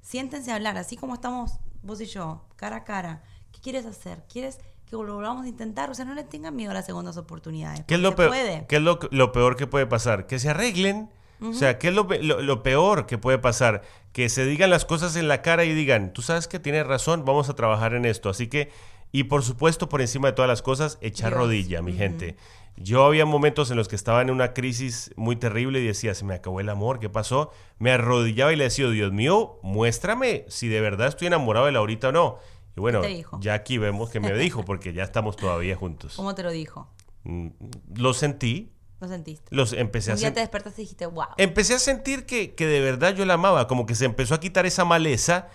siéntense 0.00 0.52
a 0.52 0.54
hablar, 0.54 0.78
así 0.78 0.96
como 0.96 1.14
estamos 1.14 1.58
vos 1.82 2.00
y 2.00 2.06
yo, 2.06 2.44
cara 2.54 2.76
a 2.76 2.84
cara. 2.84 3.24
¿Qué 3.50 3.60
quieres 3.60 3.84
hacer? 3.84 4.22
¿Quieres 4.32 4.58
que 4.84 4.94
lo 4.94 5.14
volvamos 5.14 5.46
a 5.46 5.48
intentar? 5.48 5.90
O 5.90 5.94
sea, 5.94 6.04
no 6.04 6.14
le 6.14 6.22
tengan 6.22 6.54
miedo 6.54 6.70
a 6.70 6.74
las 6.74 6.86
segundas 6.86 7.16
oportunidades. 7.16 7.84
¿Qué 7.86 7.94
es, 7.94 8.00
lo 8.00 8.14
peor. 8.14 8.32
¿Qué 8.68 8.76
es 8.76 8.82
lo, 8.82 9.00
lo 9.10 9.32
peor 9.32 9.56
que 9.56 9.66
puede 9.66 9.86
pasar? 9.86 10.28
Que 10.28 10.38
se 10.38 10.50
arreglen. 10.50 11.10
O 11.42 11.52
sea, 11.52 11.78
¿qué 11.78 11.88
es 11.88 11.94
lo, 11.94 12.08
lo- 12.22 12.40
lo 12.40 12.62
peor 12.62 13.06
que 13.06 13.18
puede 13.18 13.38
pasar? 13.38 13.82
Que 14.12 14.28
se 14.28 14.44
digan 14.46 14.70
las 14.70 14.84
cosas 14.84 15.16
en 15.16 15.28
la 15.28 15.42
cara 15.42 15.64
y 15.64 15.74
digan, 15.74 16.12
tú 16.12 16.22
sabes 16.22 16.48
que 16.48 16.58
tienes 16.58 16.86
razón, 16.86 17.24
vamos 17.24 17.48
a 17.50 17.54
trabajar 17.54 17.94
en 17.94 18.04
esto. 18.06 18.30
Así 18.30 18.46
que, 18.48 18.70
y 19.12 19.24
por 19.24 19.42
supuesto, 19.42 19.88
por 19.88 20.00
encima 20.00 20.28
de 20.28 20.32
todas 20.34 20.48
las 20.48 20.62
cosas, 20.62 20.98
echar 21.00 21.30
Dios. 21.32 21.40
rodilla, 21.42 21.82
mi 21.82 21.92
gente. 21.92 22.36
Yo 22.78 23.04
había 23.04 23.24
momentos 23.24 23.70
en 23.70 23.76
los 23.78 23.88
que 23.88 23.96
estaba 23.96 24.20
en 24.20 24.30
una 24.30 24.52
crisis 24.52 25.10
muy 25.16 25.36
terrible 25.36 25.80
y 25.80 25.86
decía, 25.86 26.14
se 26.14 26.24
me 26.26 26.34
acabó 26.34 26.60
el 26.60 26.68
amor, 26.68 26.98
¿qué 27.00 27.08
pasó? 27.08 27.50
Me 27.78 27.90
arrodillaba 27.90 28.52
y 28.52 28.56
le 28.56 28.64
decía, 28.64 28.88
Dios 28.90 29.12
mío, 29.12 29.58
muéstrame 29.62 30.44
si 30.48 30.68
de 30.68 30.80
verdad 30.82 31.08
estoy 31.08 31.28
enamorado 31.28 31.66
de 31.66 31.72
Laurita 31.72 32.08
o 32.08 32.12
no. 32.12 32.38
Y 32.76 32.80
bueno, 32.80 33.00
ya 33.40 33.54
aquí 33.54 33.78
vemos 33.78 34.10
que 34.10 34.20
me 34.20 34.34
dijo, 34.34 34.64
porque 34.64 34.92
ya 34.92 35.04
estamos 35.04 35.36
todavía 35.36 35.76
juntos. 35.76 36.14
¿Cómo 36.16 36.34
te 36.34 36.42
lo 36.42 36.50
dijo? 36.50 36.90
Mm, 37.24 37.48
Lo 37.94 38.12
sentí, 38.12 38.72
¿Lo 39.00 39.08
sentiste? 39.08 39.44
los 39.54 39.72
empecé 39.72 40.10
a 40.10 40.14
Un 40.14 40.20
día 40.20 40.30
sen- 40.30 40.34
te 40.34 40.40
despertaste 40.40 40.80
y 40.80 40.84
dijiste, 40.84 41.06
wow. 41.06 41.26
empecé 41.36 41.74
a 41.74 41.78
sentir 41.78 42.24
que, 42.26 42.54
que 42.54 42.66
de 42.66 42.80
verdad 42.80 43.14
yo 43.14 43.24
la 43.26 43.34
amaba, 43.34 43.66
como 43.68 43.84
que 43.86 43.94
se 43.94 44.04
empezó 44.06 44.34
a 44.34 44.40
quitar 44.40 44.64
esa 44.66 44.84
maleza 44.84 45.48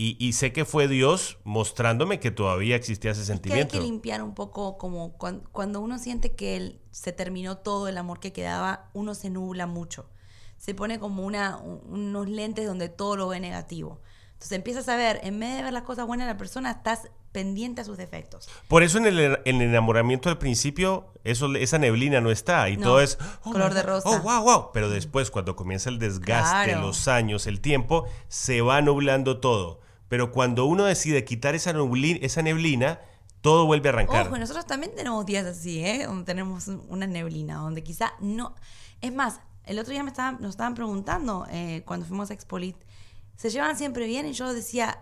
Y, 0.00 0.16
y 0.24 0.34
sé 0.34 0.52
que 0.52 0.64
fue 0.64 0.86
Dios 0.86 1.38
mostrándome 1.42 2.20
que 2.20 2.30
todavía 2.30 2.76
existía 2.76 3.10
ese 3.10 3.20
Que 3.20 3.22
hay 3.24 3.26
sentimiento. 3.36 3.72
que 3.72 3.80
limpiar 3.80 4.22
un 4.22 4.32
poco 4.32 4.78
como 4.78 5.18
cuan- 5.18 5.42
cuando, 5.50 5.80
uno 5.80 5.98
siente 5.98 6.36
que 6.36 6.56
el- 6.56 6.80
se 6.92 7.10
terminó 7.12 7.58
todo 7.58 7.88
el 7.88 7.98
amor 7.98 8.20
que 8.20 8.32
quedaba, 8.32 8.90
uno 8.94 9.14
se 9.16 9.28
nubla 9.28 9.66
mucho. 9.66 10.08
Se 10.56 10.72
pone 10.72 11.00
como 11.00 11.24
una, 11.26 11.56
un- 11.56 11.80
unos 11.88 12.28
lentes 12.28 12.64
donde 12.66 12.88
todo 12.88 13.16
lo 13.16 13.26
ve 13.26 13.40
negativo. 13.40 14.00
Entonces 14.34 14.52
empiezas 14.52 14.88
a 14.88 14.94
ver, 14.94 15.18
en 15.24 15.40
vez 15.40 15.56
de 15.56 15.62
ver 15.64 15.72
las 15.72 15.82
cosas 15.82 16.06
buenas 16.06 16.28
de 16.28 16.34
la 16.34 16.38
persona, 16.38 16.70
estás 16.70 17.08
pendiente 17.32 17.80
a 17.82 17.84
sus 17.84 17.96
defectos. 17.98 18.48
Por 18.68 18.82
eso 18.82 18.98
en 18.98 19.06
el, 19.06 19.18
en 19.44 19.56
el 19.60 19.68
enamoramiento 19.68 20.28
al 20.28 20.38
principio, 20.38 21.12
eso, 21.24 21.54
esa 21.56 21.78
neblina 21.78 22.20
no 22.20 22.30
está 22.30 22.68
y 22.70 22.76
No, 22.76 22.84
todo 22.84 23.00
es 23.00 23.18
oh 23.44 23.52
color 23.52 23.74
de 23.74 23.82
rosa. 23.82 24.08
Oh, 24.08 24.18
wow, 24.20 24.42
wow. 24.42 24.70
Pero 24.72 24.88
después, 24.90 25.30
cuando 25.30 25.54
comienza 25.56 25.90
el 25.90 25.98
desgaste, 25.98 26.70
Claro. 26.72 26.86
los 26.86 27.06
años, 27.08 27.46
el 27.46 27.60
tiempo, 27.60 28.06
se 28.28 28.60
va 28.62 28.80
nublando 28.80 29.40
todo. 29.40 29.80
Pero 30.08 30.32
cuando 30.32 30.64
uno 30.64 30.84
decide 30.84 31.24
quitar 31.24 31.54
esa, 31.54 31.72
neblina, 32.42 33.00
todo 33.42 33.66
vuelve 33.66 33.88
a 33.90 33.92
arrancar. 33.92 34.26
Ojo, 34.28 34.38
nosotros 34.38 34.66
también 34.66 34.94
tenemos 34.96 35.24
días 35.26 35.44
así, 35.44 35.84
¿eh? 35.84 36.04
Donde 36.06 36.24
tenemos 36.24 36.66
un- 36.68 36.82
una 36.88 37.06
neblina, 37.06 37.56
donde 37.56 37.82
quizá 37.82 38.14
no... 38.20 38.54
Es 39.00 39.12
más, 39.12 39.40
el 39.64 39.78
otro 39.78 39.92
día 39.92 40.02
me 40.02 40.08
estaban, 40.10 40.38
nos 40.40 40.50
estaban 40.50 40.74
preguntando, 40.74 41.46
eh, 41.50 41.82
cuando 41.86 42.06
fuimos 42.06 42.30
a 42.30 42.34
Expolit, 42.34 42.76
¿se 43.36 43.50
llevan 43.50 43.76
siempre 43.76 44.06
bien? 44.06 44.26
Y 44.26 44.32
yo 44.32 44.52
decía, 44.52 44.98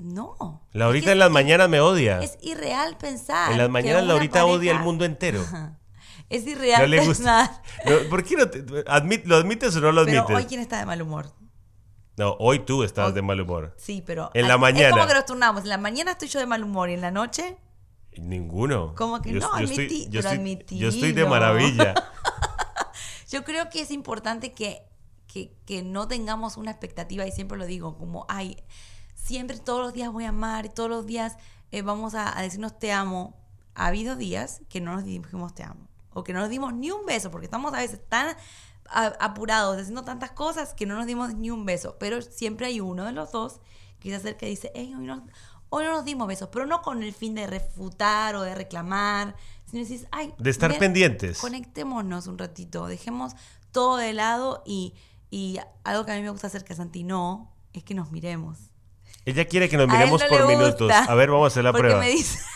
no. 0.00 0.66
Laurita 0.72 1.04
Es 1.04 1.04
que 1.06 1.12
en 1.12 1.18
las 1.18 1.28
es- 1.28 1.32
mañanas 1.32 1.68
me 1.68 1.80
odia. 1.80 2.20
Es 2.20 2.38
irreal 2.42 2.96
pensar. 2.98 3.52
en 3.52 3.58
las 3.58 3.70
mañanas 3.70 4.04
Laurita 4.04 4.44
odia 4.44 4.70
el 4.72 4.76
pareja- 4.78 4.84
mundo 4.84 5.04
entero. 5.04 5.44
Es 6.28 6.46
irreal 6.46 6.82
No 6.82 6.86
le 6.88 7.04
gusta. 7.06 7.12
pensar. 7.14 7.62
No, 8.04 8.08
¿Por 8.10 8.24
qué 8.24 8.36
no 8.36 8.48
te, 8.50 8.64
admit- 8.86 9.24
¿Lo 9.24 9.36
admites 9.36 9.74
o 9.76 9.80
no 9.80 9.92
lo 9.92 10.04
Pero 10.04 10.20
admites? 10.22 10.36
hoy, 10.36 10.44
¿quién 10.46 10.60
está 10.60 10.78
de 10.78 10.86
mal 10.86 11.02
humor? 11.02 11.32
No, 12.16 12.36
hoy 12.38 12.58
tú 12.60 12.82
estás 12.84 13.14
de 13.14 13.22
mal 13.22 13.40
humor. 13.40 13.74
Sí, 13.78 14.02
pero... 14.04 14.30
En 14.34 14.46
la 14.46 14.54
Es 14.54 14.60
mañana. 14.60 14.90
como 14.90 15.06
que 15.06 15.14
nos 15.14 15.24
turnamos. 15.24 15.62
En 15.62 15.70
la 15.70 15.78
mañana 15.78 16.10
estoy 16.12 16.28
yo 16.28 16.38
de 16.38 16.46
mal 16.46 16.62
humor 16.62 16.90
y 16.90 16.94
en 16.94 17.00
la 17.00 17.10
noche... 17.10 17.56
Ninguno. 18.18 18.94
Como 18.96 19.22
que 19.22 19.32
no, 19.32 19.38
estoy, 19.38 19.66
admití- 19.66 20.04
yo, 20.10 20.20
pero 20.20 20.30
estoy, 20.34 20.78
yo 20.78 20.88
estoy 20.88 21.12
de 21.12 21.24
maravilla. 21.26 21.94
Yo 23.30 23.44
creo 23.44 23.70
que 23.70 23.80
es 23.82 23.90
importante 23.92 24.52
que, 24.52 24.82
que, 25.28 25.54
que 25.64 25.82
no 25.84 26.08
tengamos 26.08 26.56
una 26.56 26.72
expectativa, 26.72 27.24
y 27.26 27.30
siempre 27.30 27.56
lo 27.56 27.64
digo, 27.64 27.96
como, 27.96 28.26
ay, 28.28 28.56
siempre 29.30 29.58
todos 29.58 29.80
los 29.80 29.92
días 29.92 30.12
voy 30.12 30.24
a 30.24 30.30
amar, 30.30 30.66
y 30.66 30.68
todos 30.68 30.90
los 30.90 31.06
días 31.06 31.36
eh, 31.72 31.82
vamos 31.82 32.14
a, 32.14 32.36
a 32.36 32.42
decirnos 32.42 32.78
te 32.78 32.92
amo. 32.92 33.34
Ha 33.74 33.86
habido 33.86 34.16
días 34.16 34.60
que 34.68 34.80
no 34.80 34.92
nos 34.94 35.04
dijimos 35.04 35.54
te 35.54 35.62
amo, 35.62 35.88
o 36.12 36.22
que 36.24 36.32
no 36.32 36.40
nos 36.40 36.48
dimos 36.50 36.74
ni 36.74 36.90
un 36.90 37.06
beso, 37.06 37.30
porque 37.30 37.46
estamos 37.46 37.72
a 37.72 37.78
veces 37.78 38.00
tan 38.08 38.36
a- 38.88 39.14
apurados, 39.20 39.78
haciendo 39.78 40.02
tantas 40.02 40.32
cosas 40.32 40.74
que 40.74 40.84
no 40.86 40.96
nos 40.96 41.06
dimos 41.06 41.34
ni 41.34 41.50
un 41.50 41.64
beso, 41.64 41.96
pero 41.98 42.20
siempre 42.22 42.66
hay 42.66 42.80
uno 42.80 43.04
de 43.04 43.12
los 43.12 43.30
dos 43.32 43.60
que 44.00 44.10
se 44.10 44.16
acerca 44.16 44.46
y 44.46 44.50
dice, 44.50 44.72
hey, 44.74 44.92
hoy 44.98 45.06
no, 45.06 45.24
hoy 45.68 45.84
no 45.84 45.92
nos 45.92 46.04
dimos 46.04 46.26
besos, 46.26 46.48
pero 46.52 46.66
no 46.66 46.82
con 46.82 47.02
el 47.02 47.12
fin 47.14 47.34
de 47.36 47.46
refutar 47.46 48.34
o 48.34 48.42
de 48.42 48.54
reclamar, 48.54 49.36
sino 49.66 49.82
decís, 49.84 50.06
ay, 50.10 50.34
De 50.38 50.50
estar 50.50 50.70
mira, 50.70 50.80
pendientes. 50.80 51.38
Conectémonos 51.38 52.26
un 52.26 52.36
ratito, 52.38 52.86
dejemos 52.88 53.34
todo 53.70 53.96
de 53.96 54.12
lado 54.12 54.62
y, 54.66 54.94
y 55.30 55.58
algo 55.84 56.04
que 56.04 56.10
a 56.12 56.16
mí 56.16 56.22
me 56.22 56.30
gusta 56.30 56.48
hacer 56.48 56.64
que 56.64 56.72
a 56.72 56.76
Santi 56.76 57.04
no, 57.04 57.52
es 57.72 57.84
que 57.84 57.94
nos 57.94 58.10
miremos. 58.10 58.58
Ella 59.24 59.44
quiere 59.46 59.68
que 59.68 59.76
nos 59.76 59.86
miremos 59.88 60.20
no 60.22 60.28
por 60.28 60.46
minutos. 60.46 60.90
A 60.92 61.14
ver, 61.14 61.30
vamos 61.30 61.44
a 61.44 61.48
hacer 61.48 61.64
la 61.64 61.72
porque 61.72 61.82
prueba. 61.88 62.00
Me 62.00 62.10
dice, 62.10 62.38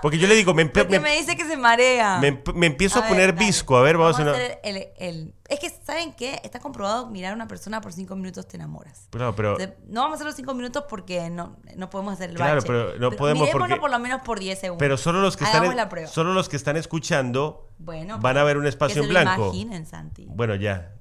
Porque 0.00 0.16
yo 0.18 0.28
le 0.28 0.36
digo, 0.36 0.54
me, 0.54 0.64
porque 0.66 1.00
me- 1.00 1.08
me 1.08 1.16
dice 1.16 1.36
que 1.36 1.44
se 1.44 1.56
marea. 1.56 2.18
me 2.20 2.32
emp- 2.44 2.52
me 2.54 2.66
empiezo 2.66 3.00
a, 3.00 3.08
poner 3.08 3.32
visco. 3.32 3.76
A 3.76 3.82
ver, 3.82 3.96
vamos, 3.96 4.16
a 4.16 4.22
hacer 4.22 4.28
una... 4.32 4.44
el, 4.62 4.88
el- 4.96 5.34
Es 5.48 5.58
que, 5.58 5.70
¿saben 5.84 6.12
qué? 6.12 6.40
Está 6.44 6.60
comprobado 6.60 7.06
mirar 7.08 7.32
a 7.32 7.34
una 7.34 7.48
persona 7.48 7.80
por 7.80 7.92
cinco 7.92 8.14
minutos 8.14 8.46
te 8.46 8.56
enamoras. 8.58 9.08
No, 9.18 9.34
pero... 9.34 9.54
O 9.54 9.56
sea, 9.56 9.74
no 9.88 10.02
vamos 10.02 10.12
a 10.12 10.14
hacer 10.16 10.26
los 10.26 10.36
cinco 10.36 10.54
minutos 10.54 10.84
porque 10.88 11.28
no, 11.30 11.56
no 11.74 11.90
podemos 11.90 12.12
hacer 12.14 12.30
el 12.30 12.36
Claro, 12.36 12.56
bache. 12.60 12.66
pero 12.68 12.96
no 13.00 13.10
podemos 13.10 13.40
mirémoslo 13.48 13.66
porque- 13.66 13.80
por 13.80 13.90
lo 13.90 13.98
menos 13.98 14.20
por 14.22 14.38
10 14.38 14.56
segundos. 14.60 14.78
Pero 14.78 14.96
solo 14.98 15.20
los 15.20 15.36
que 15.36 15.42
están 15.42 15.64
en- 15.64 16.06
solo 16.06 16.32
los 16.32 16.48
que 16.48 16.54
están 16.56 16.76
escuchando 16.76 17.68
Bueno, 17.78 18.18
van 18.20 18.38
a 18.38 18.44
ver 18.44 18.56
un 18.56 18.68
espacio 18.68 19.02
que 19.02 19.08
en 19.08 19.08
se 19.08 19.12
lo 19.14 19.20
blanco. 19.20 19.44
imaginen, 19.46 19.84
Santi. 19.84 20.26
Bueno, 20.28 20.54
ya. 20.54 20.92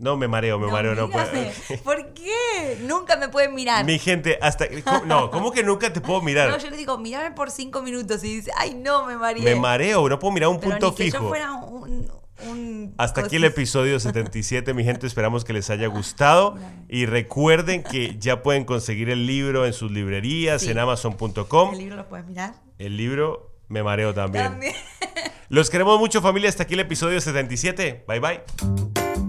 No, 0.00 0.16
me 0.16 0.26
mareo, 0.28 0.58
me 0.58 0.66
mareo, 0.66 0.94
no 0.94 1.10
puedo. 1.10 1.26
¿Por 1.84 2.14
qué? 2.14 2.78
Nunca 2.82 3.16
me 3.18 3.28
pueden 3.28 3.54
mirar. 3.54 3.84
Mi 3.84 3.98
gente, 3.98 4.38
hasta 4.40 4.66
¿cómo- 4.82 5.04
no, 5.04 5.30
¿cómo 5.30 5.52
que 5.52 5.62
nunca 5.62 5.92
te 5.92 6.00
puedo 6.00 6.22
mirar? 6.22 6.48
No, 6.48 6.56
yo 6.58 6.70
le 6.70 6.76
digo, 6.78 6.96
mírame 6.96 7.32
por 7.32 7.50
cinco 7.50 7.82
minutos 7.82 8.24
y 8.24 8.36
dice, 8.36 8.50
ay, 8.56 8.74
no, 8.74 9.04
me 9.04 9.16
mareé. 9.16 9.42
me 9.44 9.54
mareo, 9.56 10.08
no 10.08 10.18
puedo 10.18 10.32
mirar 10.32 10.48
un 10.48 10.58
Pero 10.58 10.70
punto 10.72 10.90
ni 10.90 10.94
que 10.96 11.04
fijo. 11.04 11.22
yo 11.22 11.28
fuera 11.28 11.52
un, 11.52 12.10
un 12.48 12.94
Hasta 12.96 13.20
aquí 13.20 13.36
el 13.36 13.44
episodio 13.44 14.00
77, 14.00 14.72
mi 14.72 14.84
gente. 14.84 15.06
Esperamos 15.06 15.44
que 15.44 15.52
les 15.52 15.68
haya 15.68 15.86
gustado. 15.88 16.56
Y 16.88 17.04
recuerden 17.04 17.82
que 17.82 18.16
ya 18.18 18.42
pueden 18.42 18.64
conseguir 18.64 19.10
el 19.10 19.26
libro 19.26 19.66
en 19.66 19.74
sus 19.74 19.90
librerías, 19.90 20.62
Sí. 20.62 20.70
en 20.70 20.78
amazon.com. 20.78 21.72
¿El 21.72 21.78
libro 21.78 21.96
lo 21.96 22.08
puedes 22.08 22.24
mirar? 22.26 22.54
El 22.78 22.96
libro 22.96 23.52
Me 23.68 23.82
Mareo 23.82 24.14
también. 24.14 24.44
También. 24.44 24.74
Los 25.50 25.68
queremos 25.68 25.98
mucho, 25.98 26.22
familia. 26.22 26.48
Hasta 26.48 26.62
aquí 26.62 26.72
el 26.72 26.80
episodio 26.80 27.20
77. 27.20 28.04
Bye 28.08 28.20
bye. 28.20 29.19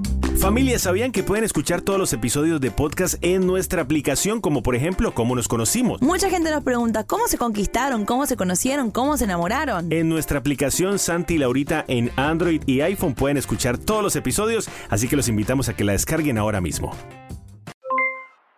Familia, 0.41 0.79
¿sabían 0.79 1.11
que 1.11 1.21
pueden 1.21 1.43
escuchar 1.43 1.81
todos 1.81 1.99
los 1.99 2.13
episodios 2.13 2.59
de 2.59 2.71
podcast 2.71 3.23
en 3.23 3.45
nuestra 3.45 3.83
aplicación, 3.83 4.41
como 4.41 4.63
por 4.63 4.73
ejemplo, 4.75 5.13
cómo 5.13 5.35
nos 5.35 5.47
conocimos? 5.47 6.01
Mucha 6.01 6.31
gente 6.31 6.49
nos 6.49 6.63
pregunta 6.63 7.03
cómo 7.03 7.27
se 7.27 7.37
conquistaron, 7.37 8.05
cómo 8.05 8.25
se 8.25 8.35
conocieron, 8.35 8.89
cómo 8.89 9.17
se 9.17 9.25
enamoraron. 9.25 9.91
En 9.91 10.09
nuestra 10.09 10.39
aplicación 10.39 10.97
Santi 10.97 11.35
y 11.35 11.37
Laurita 11.37 11.85
en 11.87 12.11
Android 12.15 12.63
y 12.65 12.81
iPhone 12.81 13.13
pueden 13.13 13.37
escuchar 13.37 13.77
todos 13.77 14.01
los 14.01 14.15
episodios, 14.15 14.67
así 14.89 15.07
que 15.07 15.15
los 15.15 15.27
invitamos 15.27 15.69
a 15.69 15.75
que 15.75 15.83
la 15.83 15.91
descarguen 15.91 16.39
ahora 16.39 16.59
mismo. 16.59 16.91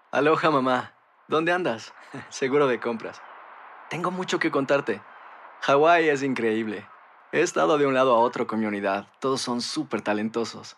Aloha 0.09 0.51
mamá, 0.51 0.93
¿dónde 1.27 1.51
andas? 1.51 1.93
Seguro 2.29 2.67
de 2.67 2.79
compras. 2.79 3.21
Tengo 3.89 4.09
mucho 4.09 4.39
que 4.39 4.51
contarte. 4.51 5.01
Hawái 5.63 6.07
es 6.07 6.23
increíble. 6.23 6.87
He 7.33 7.41
estado 7.41 7.77
de 7.77 7.85
un 7.85 7.93
lado 7.93 8.15
a 8.15 8.19
otro 8.19 8.47
con 8.47 8.61
mi 8.61 8.67
unidad. 8.67 9.07
Todos 9.19 9.41
son 9.41 9.59
súper 9.59 9.99
talentosos. 9.99 10.77